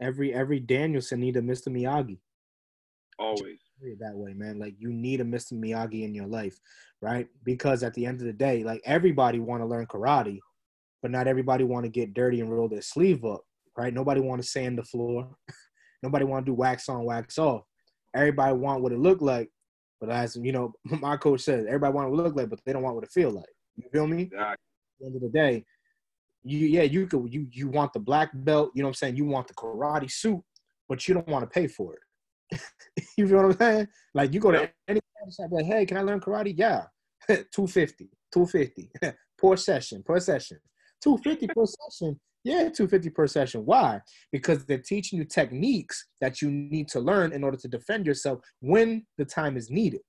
every 0.00 0.32
every 0.32 0.60
Daniel-san 0.60 1.20
need 1.20 1.36
a 1.36 1.42
Mr. 1.42 1.68
Miyagi. 1.68 2.18
Always 3.18 3.58
that 4.00 4.16
way, 4.16 4.32
man. 4.32 4.58
Like 4.58 4.74
you 4.78 4.92
need 4.92 5.20
a 5.20 5.24
Mr. 5.24 5.52
Miyagi 5.54 6.04
in 6.04 6.14
your 6.14 6.26
life, 6.26 6.58
right? 7.00 7.28
Because 7.44 7.82
at 7.82 7.94
the 7.94 8.06
end 8.06 8.20
of 8.20 8.26
the 8.26 8.32
day, 8.32 8.62
like 8.64 8.80
everybody 8.84 9.40
want 9.40 9.62
to 9.62 9.66
learn 9.66 9.86
karate, 9.86 10.38
but 11.00 11.10
not 11.10 11.26
everybody 11.26 11.64
want 11.64 11.84
to 11.84 11.90
get 11.90 12.14
dirty 12.14 12.40
and 12.40 12.50
roll 12.50 12.68
their 12.68 12.82
sleeve 12.82 13.24
up, 13.24 13.42
right? 13.76 13.92
Nobody 13.92 14.20
want 14.20 14.42
to 14.42 14.48
sand 14.48 14.78
the 14.78 14.84
floor. 14.84 15.28
Nobody 16.02 16.24
want 16.24 16.46
to 16.46 16.50
do 16.50 16.54
wax 16.54 16.88
on, 16.88 17.04
wax 17.04 17.38
off. 17.38 17.62
Everybody 18.14 18.54
want 18.54 18.82
what 18.82 18.92
it 18.92 18.98
look 18.98 19.20
like, 19.20 19.50
but 20.00 20.10
as 20.10 20.36
you 20.36 20.52
know, 20.52 20.72
my 20.84 21.16
coach 21.16 21.42
says, 21.42 21.66
everybody 21.66 21.92
want 21.92 22.10
what 22.10 22.20
it 22.20 22.22
look 22.22 22.36
like, 22.36 22.50
but 22.50 22.60
they 22.64 22.72
don't 22.72 22.82
want 22.82 22.96
what 22.96 23.04
it 23.04 23.12
feel 23.12 23.30
like. 23.30 23.46
You 23.76 23.84
feel 23.92 24.06
me? 24.06 24.22
Exactly. 24.22 24.52
At 24.52 24.58
the 25.00 25.06
end 25.06 25.16
of 25.16 25.22
the 25.22 25.28
day, 25.28 25.64
you 26.44 26.58
yeah, 26.58 26.82
you 26.82 27.06
could 27.06 27.32
you 27.32 27.46
you 27.50 27.68
want 27.68 27.92
the 27.92 28.00
black 28.00 28.30
belt, 28.34 28.72
you 28.74 28.82
know 28.82 28.88
what 28.88 28.90
I'm 28.90 28.94
saying? 28.94 29.16
You 29.16 29.24
want 29.24 29.48
the 29.48 29.54
karate 29.54 30.10
suit, 30.10 30.42
but 30.88 31.06
you 31.06 31.14
don't 31.14 31.28
want 31.28 31.44
to 31.44 31.48
pay 31.48 31.66
for 31.66 31.94
it. 31.94 32.60
you 33.16 33.26
feel 33.26 33.36
what 33.36 33.44
I'm 33.46 33.58
saying? 33.58 33.88
Like 34.14 34.34
you 34.34 34.40
go 34.40 34.50
to 34.50 34.70
any 34.88 35.00
shop, 35.30 35.50
like, 35.50 35.66
hey, 35.66 35.86
can 35.86 35.96
I 35.96 36.02
learn 36.02 36.20
karate? 36.20 36.54
Yeah, 36.56 36.84
250, 37.28 38.10
250 38.32 38.90
per 39.38 39.56
session, 39.56 40.02
per 40.02 40.18
session. 40.20 40.58
250 41.02 41.46
per 41.48 41.64
session. 41.66 42.20
Yeah, 42.44 42.68
250 42.70 43.10
per 43.10 43.26
session. 43.28 43.64
Why? 43.64 44.00
Because 44.32 44.64
they're 44.64 44.78
teaching 44.78 45.18
you 45.18 45.24
techniques 45.24 46.06
that 46.20 46.42
you 46.42 46.50
need 46.50 46.88
to 46.88 47.00
learn 47.00 47.32
in 47.32 47.44
order 47.44 47.56
to 47.56 47.68
defend 47.68 48.04
yourself 48.04 48.40
when 48.60 49.06
the 49.16 49.24
time 49.24 49.56
is 49.56 49.70
needed. 49.70 50.00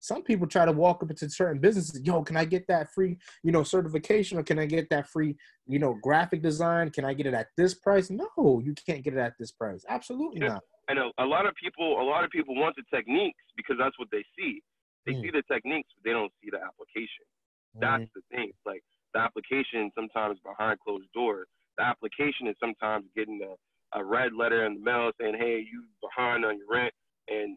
Some 0.00 0.22
people 0.22 0.46
try 0.46 0.64
to 0.64 0.72
walk 0.72 1.02
up 1.02 1.10
into 1.10 1.28
certain 1.30 1.60
businesses 1.60 2.00
yo 2.02 2.22
can 2.22 2.36
i 2.36 2.44
get 2.44 2.66
that 2.66 2.90
free 2.92 3.16
you 3.42 3.52
know 3.52 3.62
certification 3.62 4.38
or 4.38 4.42
can 4.42 4.58
i 4.58 4.66
get 4.66 4.88
that 4.90 5.06
free 5.06 5.36
you 5.66 5.78
know 5.78 5.94
graphic 6.02 6.42
design 6.42 6.90
can 6.90 7.04
i 7.04 7.14
get 7.14 7.26
it 7.26 7.34
at 7.34 7.48
this 7.56 7.74
price 7.74 8.10
no 8.10 8.60
you 8.64 8.74
can't 8.86 9.04
get 9.04 9.14
it 9.14 9.18
at 9.18 9.34
this 9.38 9.52
price 9.52 9.84
absolutely 9.88 10.40
not 10.40 10.62
I 10.88 10.94
know 10.94 11.12
a 11.18 11.24
lot 11.24 11.46
of 11.46 11.54
people. 11.54 12.00
A 12.00 12.02
lot 12.02 12.24
of 12.24 12.30
people 12.30 12.56
want 12.56 12.74
the 12.74 12.82
techniques 12.92 13.38
because 13.56 13.76
that's 13.78 13.96
what 13.96 14.08
they 14.10 14.24
see. 14.36 14.60
They 15.06 15.12
Mm. 15.12 15.22
see 15.22 15.30
the 15.30 15.42
techniques, 15.42 15.88
but 15.94 16.02
they 16.02 16.10
don't 16.10 16.32
see 16.42 16.50
the 16.50 16.60
application. 16.60 17.24
That's 17.74 18.10
the 18.12 18.22
thing. 18.22 18.52
Like 18.66 18.82
the 19.14 19.20
application 19.20 19.92
sometimes 19.94 20.40
behind 20.40 20.80
closed 20.80 21.10
doors. 21.12 21.46
The 21.78 21.84
application 21.84 22.48
is 22.48 22.56
sometimes 22.58 23.06
getting 23.14 23.40
a, 23.40 23.54
a 23.98 24.04
red 24.04 24.32
letter 24.32 24.66
in 24.66 24.74
the 24.74 24.80
mail 24.80 25.12
saying, 25.20 25.36
"Hey, 25.38 25.60
you 25.60 25.86
behind 26.00 26.44
on 26.44 26.58
your 26.58 26.66
rent," 26.68 26.92
and 27.28 27.56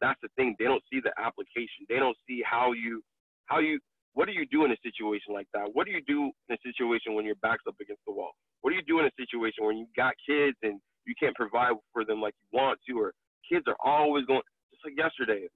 that's 0.00 0.20
the 0.22 0.28
thing. 0.36 0.56
They 0.58 0.64
don't 0.64 0.82
see 0.92 1.00
the 1.00 1.12
application. 1.18 1.86
They 1.88 1.98
don't 1.98 2.16
see 2.28 2.42
how 2.44 2.72
you, 2.72 3.02
how 3.46 3.58
you, 3.58 3.80
what 4.14 4.26
do 4.26 4.32
you 4.32 4.46
do 4.50 4.64
in 4.64 4.72
a 4.72 4.76
situation 4.82 5.32
like 5.34 5.46
that? 5.54 5.68
What 5.72 5.86
do 5.86 5.92
you 5.92 6.02
do 6.06 6.30
in 6.48 6.56
a 6.56 6.58
situation 6.64 7.14
when 7.14 7.24
your 7.24 7.36
back's 7.42 7.64
up 7.68 7.76
against 7.80 8.02
the 8.06 8.12
wall? 8.12 8.32
What 8.62 8.70
do 8.70 8.76
you 8.76 8.82
do 8.82 8.98
in 8.98 9.06
a 9.06 9.14
situation 9.18 9.64
when 9.64 9.76
you 9.76 9.86
got 9.96 10.14
kids 10.26 10.56
and 10.62 10.80
you 11.06 11.14
can't 11.18 11.34
provide 11.34 11.72
for 11.92 12.04
them 12.04 12.20
like 12.20 12.34
you 12.42 12.58
want 12.58 12.78
to, 12.88 13.00
or 13.00 13.12
kids 13.50 13.64
are 13.66 13.78
always 13.84 14.26
going, 14.26 14.42
just 14.70 14.84
like 14.84 14.98
yesterday. 14.98 15.48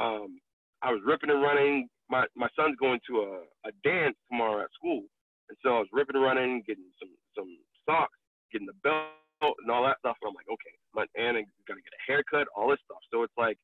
Um, 0.00 0.40
I 0.82 0.90
was 0.90 1.00
ripping 1.04 1.30
and 1.30 1.42
running. 1.42 1.88
My 2.08 2.24
my 2.36 2.48
son's 2.56 2.76
going 2.80 3.00
to 3.08 3.20
a, 3.20 3.68
a 3.68 3.72
dance 3.84 4.16
tomorrow 4.30 4.62
at 4.62 4.72
school, 4.72 5.04
and 5.48 5.56
so 5.62 5.76
I 5.76 5.78
was 5.80 5.88
ripping 5.92 6.16
and 6.16 6.24
running, 6.24 6.62
getting 6.66 6.88
some 7.00 7.12
some 7.36 7.50
socks, 7.84 8.16
getting 8.52 8.66
the 8.66 8.76
belt 8.82 9.12
and 9.60 9.70
all 9.70 9.84
that 9.84 10.00
stuff. 10.00 10.16
And 10.22 10.32
I'm 10.32 10.36
like, 10.36 10.48
okay, 10.48 10.74
my 10.94 11.04
I 11.20 11.44
got 11.68 11.76
to 11.76 11.84
get 11.84 12.00
a 12.00 12.04
haircut, 12.06 12.48
all 12.56 12.70
this 12.70 12.80
stuff. 12.84 13.00
So 13.12 13.22
it's 13.22 13.36
like, 13.36 13.58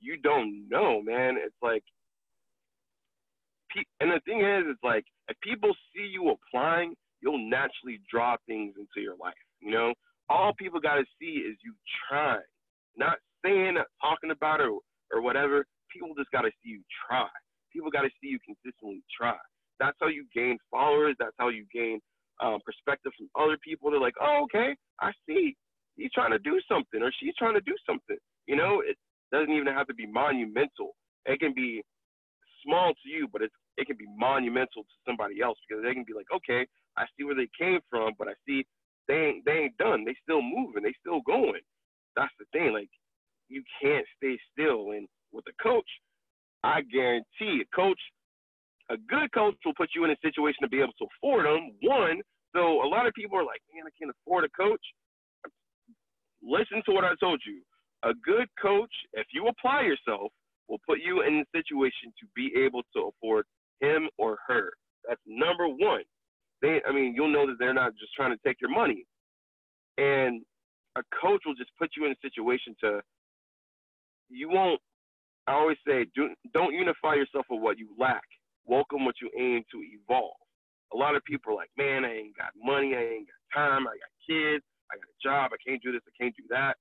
you 0.00 0.16
don't 0.16 0.68
know, 0.68 1.02
man. 1.02 1.36
It's 1.38 1.54
like, 1.62 1.84
and 4.00 4.10
the 4.10 4.20
thing 4.26 4.40
is, 4.40 4.64
it's 4.66 4.82
like 4.82 5.04
if 5.28 5.36
people 5.42 5.70
see 5.94 6.06
you 6.06 6.34
applying, 6.34 6.94
you'll 7.20 7.38
naturally 7.38 8.00
draw 8.10 8.36
things 8.46 8.74
into 8.76 9.04
your 9.04 9.14
life. 9.20 9.34
You 9.60 9.70
know, 9.70 9.94
all 10.28 10.52
people 10.58 10.80
got 10.80 10.96
to 10.96 11.04
see 11.20 11.42
is 11.46 11.56
you 11.62 11.74
trying, 12.08 12.40
not 12.96 13.18
saying, 13.44 13.76
talking 14.00 14.30
about 14.30 14.60
it 14.60 14.68
or, 14.68 14.80
or 15.12 15.22
whatever. 15.22 15.64
People 15.92 16.14
just 16.16 16.30
got 16.30 16.42
to 16.42 16.50
see 16.62 16.70
you 16.70 16.82
try. 17.08 17.28
People 17.72 17.90
got 17.90 18.02
to 18.02 18.10
see 18.20 18.28
you 18.28 18.38
consistently 18.44 19.02
try. 19.16 19.36
That's 19.78 19.96
how 20.00 20.08
you 20.08 20.26
gain 20.34 20.58
followers. 20.70 21.16
That's 21.18 21.34
how 21.38 21.48
you 21.48 21.64
gain 21.72 22.00
um, 22.42 22.58
perspective 22.64 23.12
from 23.16 23.28
other 23.40 23.58
people. 23.62 23.90
They're 23.90 24.00
like, 24.00 24.18
oh, 24.20 24.44
okay, 24.44 24.74
I 25.00 25.12
see. 25.28 25.56
He's 25.96 26.12
trying 26.12 26.30
to 26.30 26.38
do 26.38 26.60
something 26.68 27.02
or 27.02 27.12
she's 27.20 27.34
trying 27.36 27.54
to 27.54 27.60
do 27.60 27.74
something. 27.86 28.16
You 28.46 28.56
know, 28.56 28.82
doesn't 29.32 29.52
even 29.52 29.72
have 29.72 29.86
to 29.88 29.94
be 29.94 30.06
monumental. 30.06 30.96
It 31.26 31.40
can 31.40 31.54
be 31.54 31.82
small 32.64 32.92
to 32.92 33.08
you, 33.08 33.28
but 33.32 33.42
it's, 33.42 33.54
it 33.76 33.86
can 33.86 33.96
be 33.96 34.06
monumental 34.16 34.82
to 34.82 34.96
somebody 35.06 35.40
else 35.42 35.58
because 35.66 35.82
they 35.82 35.94
can 35.94 36.04
be 36.04 36.14
like, 36.14 36.28
okay, 36.34 36.66
I 36.96 37.04
see 37.16 37.24
where 37.24 37.36
they 37.36 37.48
came 37.58 37.80
from, 37.90 38.12
but 38.18 38.28
I 38.28 38.34
see 38.46 38.64
they 39.08 39.14
ain't 39.14 39.44
they 39.44 39.66
ain't 39.66 39.76
done. 39.78 40.04
They 40.04 40.14
still 40.22 40.42
moving. 40.42 40.82
They 40.82 40.94
still 41.00 41.20
going. 41.26 41.62
That's 42.16 42.32
the 42.38 42.46
thing. 42.52 42.72
Like 42.72 42.90
you 43.48 43.62
can't 43.82 44.06
stay 44.16 44.38
still. 44.52 44.92
And 44.92 45.08
with 45.32 45.44
a 45.48 45.62
coach, 45.62 45.88
I 46.62 46.82
guarantee 46.82 47.62
a 47.62 47.76
coach, 47.76 48.00
a 48.90 48.96
good 48.96 49.32
coach 49.32 49.56
will 49.64 49.74
put 49.76 49.90
you 49.94 50.04
in 50.04 50.10
a 50.10 50.16
situation 50.22 50.62
to 50.62 50.68
be 50.68 50.78
able 50.78 50.94
to 50.98 51.06
afford 51.18 51.46
them. 51.46 51.72
One, 51.82 52.20
so 52.54 52.82
a 52.82 52.88
lot 52.88 53.06
of 53.06 53.14
people 53.14 53.38
are 53.38 53.44
like, 53.44 53.62
man, 53.74 53.84
I 53.86 53.94
can't 53.98 54.12
afford 54.22 54.44
a 54.44 54.50
coach. 54.50 54.82
Listen 56.42 56.82
to 56.86 56.92
what 56.92 57.04
I 57.04 57.14
told 57.20 57.42
you. 57.46 57.62
A 58.02 58.14
good 58.14 58.48
coach, 58.60 58.92
if 59.12 59.26
you 59.32 59.48
apply 59.48 59.82
yourself, 59.82 60.32
will 60.68 60.80
put 60.86 61.00
you 61.04 61.22
in 61.22 61.44
a 61.44 61.58
situation 61.58 62.12
to 62.20 62.26
be 62.34 62.52
able 62.56 62.82
to 62.94 63.10
afford 63.10 63.44
him 63.80 64.08
or 64.18 64.38
her. 64.46 64.70
That's 65.08 65.20
number 65.26 65.68
one. 65.68 66.02
They, 66.62 66.80
I 66.86 66.92
mean, 66.92 67.14
you'll 67.14 67.32
know 67.32 67.46
that 67.46 67.56
they're 67.58 67.74
not 67.74 67.92
just 67.98 68.14
trying 68.14 68.32
to 68.32 68.38
take 68.46 68.60
your 68.60 68.70
money. 68.70 69.04
And 69.98 70.42
a 70.96 71.02
coach 71.20 71.42
will 71.44 71.54
just 71.54 71.70
put 71.78 71.90
you 71.96 72.06
in 72.06 72.12
a 72.12 72.20
situation 72.22 72.74
to, 72.80 73.00
you 74.28 74.48
won't, 74.48 74.80
I 75.46 75.52
always 75.52 75.78
say, 75.86 76.06
do, 76.14 76.30
don't 76.54 76.74
unify 76.74 77.14
yourself 77.14 77.46
with 77.50 77.60
what 77.60 77.78
you 77.78 77.88
lack. 77.98 78.22
Welcome 78.66 79.04
what 79.04 79.16
you 79.20 79.30
aim 79.38 79.64
to 79.72 79.78
evolve. 79.82 80.36
A 80.92 80.96
lot 80.96 81.16
of 81.16 81.24
people 81.24 81.52
are 81.52 81.56
like, 81.56 81.70
man, 81.76 82.04
I 82.04 82.14
ain't 82.16 82.36
got 82.36 82.52
money, 82.62 82.94
I 82.94 83.00
ain't 83.00 83.28
got 83.28 83.60
time, 83.60 83.86
I 83.86 83.92
got 83.92 84.14
kids, 84.26 84.64
I 84.90 84.96
got 84.96 85.08
a 85.08 85.20
job, 85.22 85.50
I 85.52 85.58
can't 85.66 85.82
do 85.82 85.92
this, 85.92 86.02
I 86.06 86.22
can't 86.22 86.36
do 86.36 86.44
that. 86.50 86.76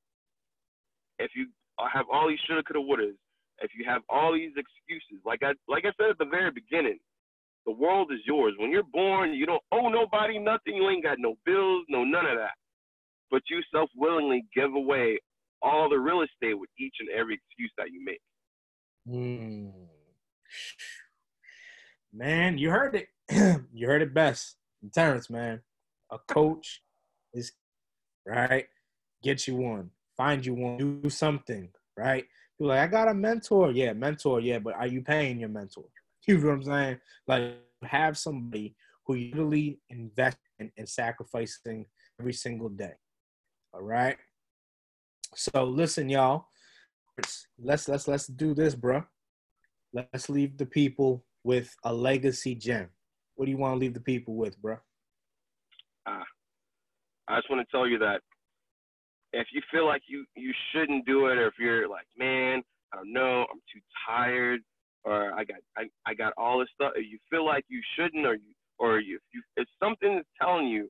If 1.19 1.31
you 1.35 1.47
have 1.93 2.05
all 2.11 2.27
these 2.27 2.39
shoulda, 2.47 2.63
coulda, 2.63 2.79
wouldas, 2.79 3.15
if 3.61 3.71
you 3.77 3.85
have 3.85 4.01
all 4.09 4.33
these 4.33 4.51
excuses, 4.55 5.21
like 5.25 5.43
I 5.43 5.53
like 5.67 5.85
I 5.85 5.91
said 5.99 6.11
at 6.11 6.17
the 6.17 6.25
very 6.25 6.51
beginning, 6.51 6.99
the 7.65 7.73
world 7.73 8.11
is 8.11 8.19
yours. 8.25 8.53
When 8.57 8.71
you're 8.71 8.83
born, 8.83 9.33
you 9.33 9.45
don't 9.45 9.63
owe 9.71 9.89
nobody 9.89 10.39
nothing. 10.39 10.75
You 10.75 10.89
ain't 10.89 11.03
got 11.03 11.19
no 11.19 11.35
bills, 11.45 11.85
no 11.89 12.03
none 12.03 12.25
of 12.25 12.37
that. 12.37 12.55
But 13.29 13.43
you 13.49 13.61
self 13.73 13.89
willingly 13.95 14.45
give 14.55 14.73
away 14.73 15.19
all 15.61 15.89
the 15.89 15.99
real 15.99 16.21
estate 16.21 16.57
with 16.57 16.69
each 16.79 16.95
and 16.99 17.09
every 17.09 17.35
excuse 17.35 17.71
that 17.77 17.91
you 17.91 18.03
make. 18.03 18.21
Mm. 19.07 19.71
Man, 22.13 22.57
you 22.57 22.71
heard 22.71 22.95
it. 22.95 23.07
you 23.73 23.87
heard 23.87 24.01
it 24.01 24.13
best. 24.13 24.55
Terrence, 24.93 25.29
man. 25.29 25.61
A 26.11 26.17
coach 26.27 26.81
is 27.33 27.51
right. 28.25 28.65
Get 29.21 29.47
you 29.47 29.57
one. 29.57 29.91
Find 30.19 30.45
you 30.45 30.53
one. 30.53 30.77
Do 30.77 31.09
something, 31.09 31.69
right? 31.95 32.25
You're 32.59 32.67
like, 32.67 32.79
I 32.81 32.87
got 32.87 33.07
a 33.07 33.13
mentor. 33.13 33.71
Yeah, 33.71 33.93
mentor. 33.93 34.41
Yeah, 34.41 34.59
but 34.59 34.73
are 34.73 34.85
you 34.85 35.01
paying 35.01 35.39
your 35.39 35.49
mentor? 35.49 35.85
You 36.27 36.37
know 36.37 36.47
what 36.47 36.53
I'm 36.55 36.63
saying? 36.63 36.97
Like, 37.25 37.53
have 37.83 38.17
somebody 38.17 38.75
who 39.05 39.15
you 39.15 39.31
really 39.33 39.79
invest 39.89 40.37
in 40.59 40.69
and 40.77 40.87
sacrificing 40.87 41.85
every 42.19 42.33
single 42.33 42.67
day. 42.67 42.91
All 43.73 43.81
right. 43.81 44.17
So 45.35 45.63
listen, 45.63 46.09
y'all. 46.09 46.47
Let's 47.57 47.87
let's 47.87 48.07
let's 48.07 48.27
do 48.27 48.53
this, 48.53 48.75
bro. 48.75 49.05
Let's 49.93 50.29
leave 50.29 50.57
the 50.57 50.65
people 50.65 51.23
with 51.45 51.73
a 51.85 51.93
legacy 51.93 52.55
gem. 52.55 52.89
What 53.35 53.45
do 53.45 53.51
you 53.51 53.57
want 53.57 53.75
to 53.75 53.79
leave 53.79 53.93
the 53.93 54.01
people 54.01 54.35
with, 54.35 54.61
bro? 54.61 54.77
Ah, 56.05 56.25
I 57.29 57.37
just 57.37 57.49
want 57.49 57.65
to 57.65 57.71
tell 57.71 57.87
you 57.87 57.97
that 57.99 58.21
if 59.33 59.47
you 59.53 59.61
feel 59.71 59.85
like 59.85 60.03
you 60.07 60.25
you 60.35 60.53
shouldn't 60.71 61.05
do 61.05 61.27
it, 61.27 61.37
or 61.37 61.47
if 61.47 61.53
you're 61.59 61.87
like, 61.87 62.07
man, 62.17 62.61
I 62.93 62.97
don't 62.97 63.13
know, 63.13 63.45
I'm 63.51 63.61
too 63.73 63.81
tired, 64.07 64.61
or 65.03 65.33
I 65.33 65.43
got 65.43 65.57
I, 65.77 65.83
I 66.05 66.13
got 66.13 66.33
all 66.37 66.59
this 66.59 66.69
stuff. 66.73 66.93
If 66.95 67.05
you 67.09 67.19
feel 67.29 67.45
like 67.45 67.65
you 67.67 67.81
shouldn't, 67.95 68.25
or 68.25 68.35
you 68.35 68.53
or 68.79 68.99
you, 68.99 69.15
if 69.15 69.21
you 69.33 69.41
if 69.57 69.67
something 69.81 70.17
is 70.17 70.25
telling 70.41 70.67
you 70.67 70.89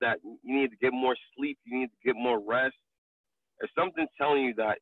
that 0.00 0.18
you 0.24 0.38
need 0.44 0.70
to 0.70 0.76
get 0.76 0.92
more 0.92 1.16
sleep, 1.36 1.58
you 1.64 1.78
need 1.78 1.86
to 1.86 2.06
get 2.06 2.16
more 2.16 2.40
rest, 2.40 2.74
if 3.60 3.70
something's 3.78 4.08
telling 4.18 4.42
you 4.44 4.54
that 4.54 4.78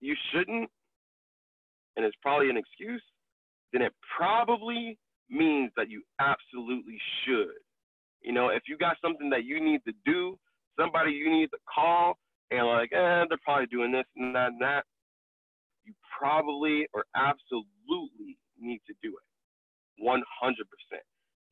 you 0.00 0.14
shouldn't, 0.32 0.68
and 1.96 2.04
it's 2.04 2.16
probably 2.22 2.50
an 2.50 2.56
excuse, 2.56 3.02
then 3.72 3.82
it 3.82 3.92
probably 4.16 4.98
means 5.28 5.70
that 5.76 5.88
you 5.88 6.02
absolutely 6.20 6.98
should. 7.24 7.54
You 8.22 8.32
know, 8.32 8.48
if 8.48 8.62
you 8.68 8.76
got 8.76 8.96
something 9.00 9.30
that 9.30 9.44
you 9.44 9.62
need 9.62 9.80
to 9.86 9.92
do, 10.04 10.38
somebody 10.78 11.12
you 11.12 11.30
need 11.30 11.48
to 11.48 11.58
call, 11.72 12.18
and 12.50 12.66
like, 12.66 12.92
eh, 12.92 13.24
they're 13.28 13.44
probably 13.44 13.66
doing 13.66 13.92
this 13.92 14.06
and 14.16 14.34
that 14.34 14.48
and 14.48 14.60
that, 14.60 14.84
you 15.84 15.92
probably 16.18 16.86
or 16.92 17.04
absolutely 17.14 18.36
need 18.58 18.80
to 18.86 18.94
do 19.02 19.14
it. 19.14 20.02
100%. 20.02 20.16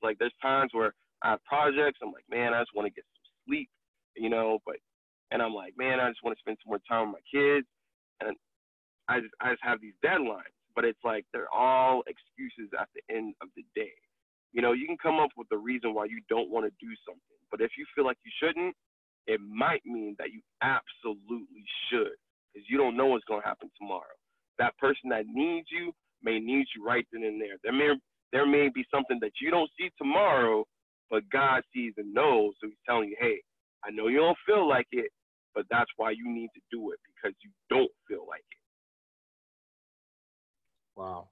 Like, 0.03 0.19
there's 0.19 0.35
times 0.41 0.71
where 0.73 0.95
I 1.23 1.31
have 1.31 1.45
projects, 1.45 1.99
I'm 2.03 2.13
like, 2.13 2.25
man, 2.31 2.55
I 2.55 2.61
just 2.61 2.75
want 2.75 2.87
to 2.87 2.93
get 2.93 3.05
some 3.05 3.33
sleep, 3.47 3.69
you 4.17 4.29
know, 4.29 4.59
but, 4.65 4.77
and 5.31 5.43
I'm 5.43 5.55
like, 5.55 5.75
man, 5.77 6.01
I 6.01 6.09
just 6.09 6.23
want 6.23 6.37
to 6.37 6.41
spend 6.41 6.59
some 6.63 6.71
more 6.71 6.81
time 6.89 7.13
with 7.13 7.21
my 7.21 7.27
kids. 7.29 7.67
And 8.21 8.37
I 9.09 9.21
just, 9.21 9.35
I 9.41 9.51
just 9.51 9.63
have 9.63 9.81
these 9.81 9.95
deadlines, 10.05 10.55
but 10.75 10.85
it's 10.85 10.99
like 11.05 11.25
they're 11.33 11.53
all 11.53 12.03
excuses 12.07 12.71
at 12.79 12.89
the 12.95 13.03
end 13.15 13.35
of 13.43 13.49
the 13.57 13.65
day. 13.75 13.95
You 14.53 14.63
know, 14.63 14.73
you 14.73 14.87
can 14.87 14.97
come 14.97 15.19
up 15.19 15.31
with 15.37 15.49
a 15.53 15.59
reason 15.59 15.95
why 15.95 16.07
you 16.07 16.21
don't 16.29 16.51
want 16.51 16.67
to 16.67 16.73
do 16.81 16.93
something, 17.07 17.39
but 17.51 17.61
if 17.61 17.73
you 17.77 17.85
feel 17.95 18.05
like 18.05 18.17
you 18.25 18.33
shouldn't, 18.41 18.75
it 19.29 19.41
might 19.41 19.85
mean 19.85 20.17
that 20.19 20.33
you 20.33 20.41
absolutely 20.63 21.65
should, 21.89 22.17
because 22.53 22.67
you 22.69 22.79
don't 22.79 22.97
know 22.97 23.07
what's 23.07 23.25
going 23.27 23.43
to 23.43 23.47
happen 23.47 23.71
tomorrow. 23.79 24.17
That 24.59 24.77
person 24.79 25.11
that 25.11 25.27
needs 25.27 25.69
you 25.71 25.93
may 26.23 26.41
need 26.41 26.67
you 26.75 26.85
right 26.85 27.07
then 27.13 27.23
and 27.23 27.41
there. 27.41 27.57
There 27.63 27.73
may 27.73 27.95
there 28.33 28.47
may 28.47 28.69
be 28.75 28.85
something 28.93 29.19
that 29.21 29.33
you 29.41 29.51
don't 29.51 29.71
see 29.79 29.91
tomorrow, 29.97 30.65
but 31.11 31.23
God 31.31 31.63
sees 31.75 31.93
and 31.97 32.13
knows, 32.13 32.55
so 32.61 32.67
He's 32.67 32.77
telling 32.87 33.11
you, 33.11 33.17
hey, 33.21 33.41
I 33.85 33.91
know 33.91 34.09
you 34.09 34.19
don't 34.19 34.37
feel 34.45 34.69
like 34.69 34.87
it, 34.93 35.11
but 35.55 35.65
that's 35.71 35.91
why 35.97 36.11
you 36.11 36.29
need 36.29 36.51
to 36.55 36.61
do 36.71 36.91
it 36.91 36.99
because 37.07 37.37
you 37.45 37.51
don't 37.71 37.91
feel 38.09 38.27
like 38.29 38.41
it. 38.41 38.59
Wow. 40.97 41.29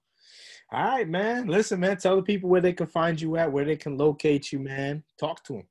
All 0.71 0.83
right, 0.83 1.07
man. 1.07 1.47
Listen, 1.47 1.79
man. 1.79 1.97
Tell 1.97 2.15
the 2.15 2.21
people 2.21 2.49
where 2.49 2.61
they 2.61 2.73
can 2.73 2.87
find 2.87 3.19
you 3.19 3.37
at, 3.37 3.51
where 3.51 3.65
they 3.65 3.75
can 3.75 3.97
locate 3.97 4.51
you, 4.51 4.59
man. 4.59 5.03
Talk 5.19 5.43
to 5.45 5.53
them. 5.53 5.67